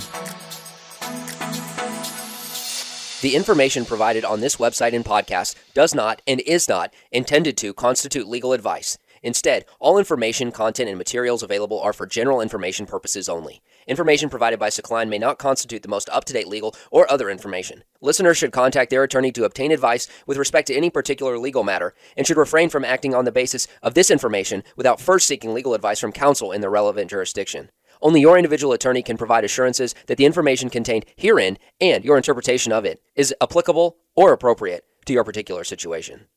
The 3.20 3.34
information 3.34 3.84
provided 3.84 4.24
on 4.24 4.40
this 4.40 4.56
website 4.56 4.94
and 4.94 5.04
podcast 5.04 5.56
does 5.74 5.92
not 5.92 6.22
and 6.26 6.40
is 6.40 6.68
not 6.68 6.94
intended 7.10 7.56
to 7.58 7.74
constitute 7.74 8.28
legal 8.28 8.52
advice. 8.52 8.96
Instead, 9.22 9.64
all 9.80 9.98
information, 9.98 10.52
content, 10.52 10.88
and 10.88 10.98
materials 10.98 11.42
available 11.42 11.80
are 11.80 11.92
for 11.92 12.06
general 12.06 12.40
information 12.40 12.86
purposes 12.86 13.28
only. 13.28 13.60
Information 13.86 14.28
provided 14.28 14.58
by 14.58 14.68
Sakline 14.68 15.08
may 15.08 15.18
not 15.18 15.38
constitute 15.38 15.82
the 15.82 15.88
most 15.88 16.08
up 16.10 16.24
to 16.26 16.32
date 16.32 16.46
legal 16.46 16.74
or 16.90 17.10
other 17.10 17.30
information. 17.30 17.82
Listeners 18.00 18.36
should 18.36 18.52
contact 18.52 18.90
their 18.90 19.02
attorney 19.02 19.32
to 19.32 19.44
obtain 19.44 19.72
advice 19.72 20.08
with 20.26 20.36
respect 20.36 20.68
to 20.68 20.76
any 20.76 20.90
particular 20.90 21.38
legal 21.38 21.64
matter 21.64 21.94
and 22.16 22.26
should 22.26 22.36
refrain 22.36 22.68
from 22.68 22.84
acting 22.84 23.14
on 23.14 23.24
the 23.24 23.32
basis 23.32 23.66
of 23.82 23.94
this 23.94 24.10
information 24.10 24.62
without 24.76 25.00
first 25.00 25.26
seeking 25.26 25.52
legal 25.52 25.74
advice 25.74 25.98
from 25.98 26.12
counsel 26.12 26.52
in 26.52 26.60
the 26.60 26.70
relevant 26.70 27.10
jurisdiction. 27.10 27.70
Only 28.00 28.20
your 28.20 28.36
individual 28.36 28.72
attorney 28.72 29.02
can 29.02 29.16
provide 29.16 29.44
assurances 29.44 29.94
that 30.06 30.18
the 30.18 30.24
information 30.24 30.70
contained 30.70 31.06
herein 31.16 31.58
and 31.80 32.04
your 32.04 32.16
interpretation 32.16 32.70
of 32.70 32.84
it 32.84 33.02
is 33.16 33.34
applicable 33.40 33.96
or 34.14 34.32
appropriate 34.32 34.84
to 35.06 35.12
your 35.12 35.24
particular 35.24 35.64
situation. 35.64 36.28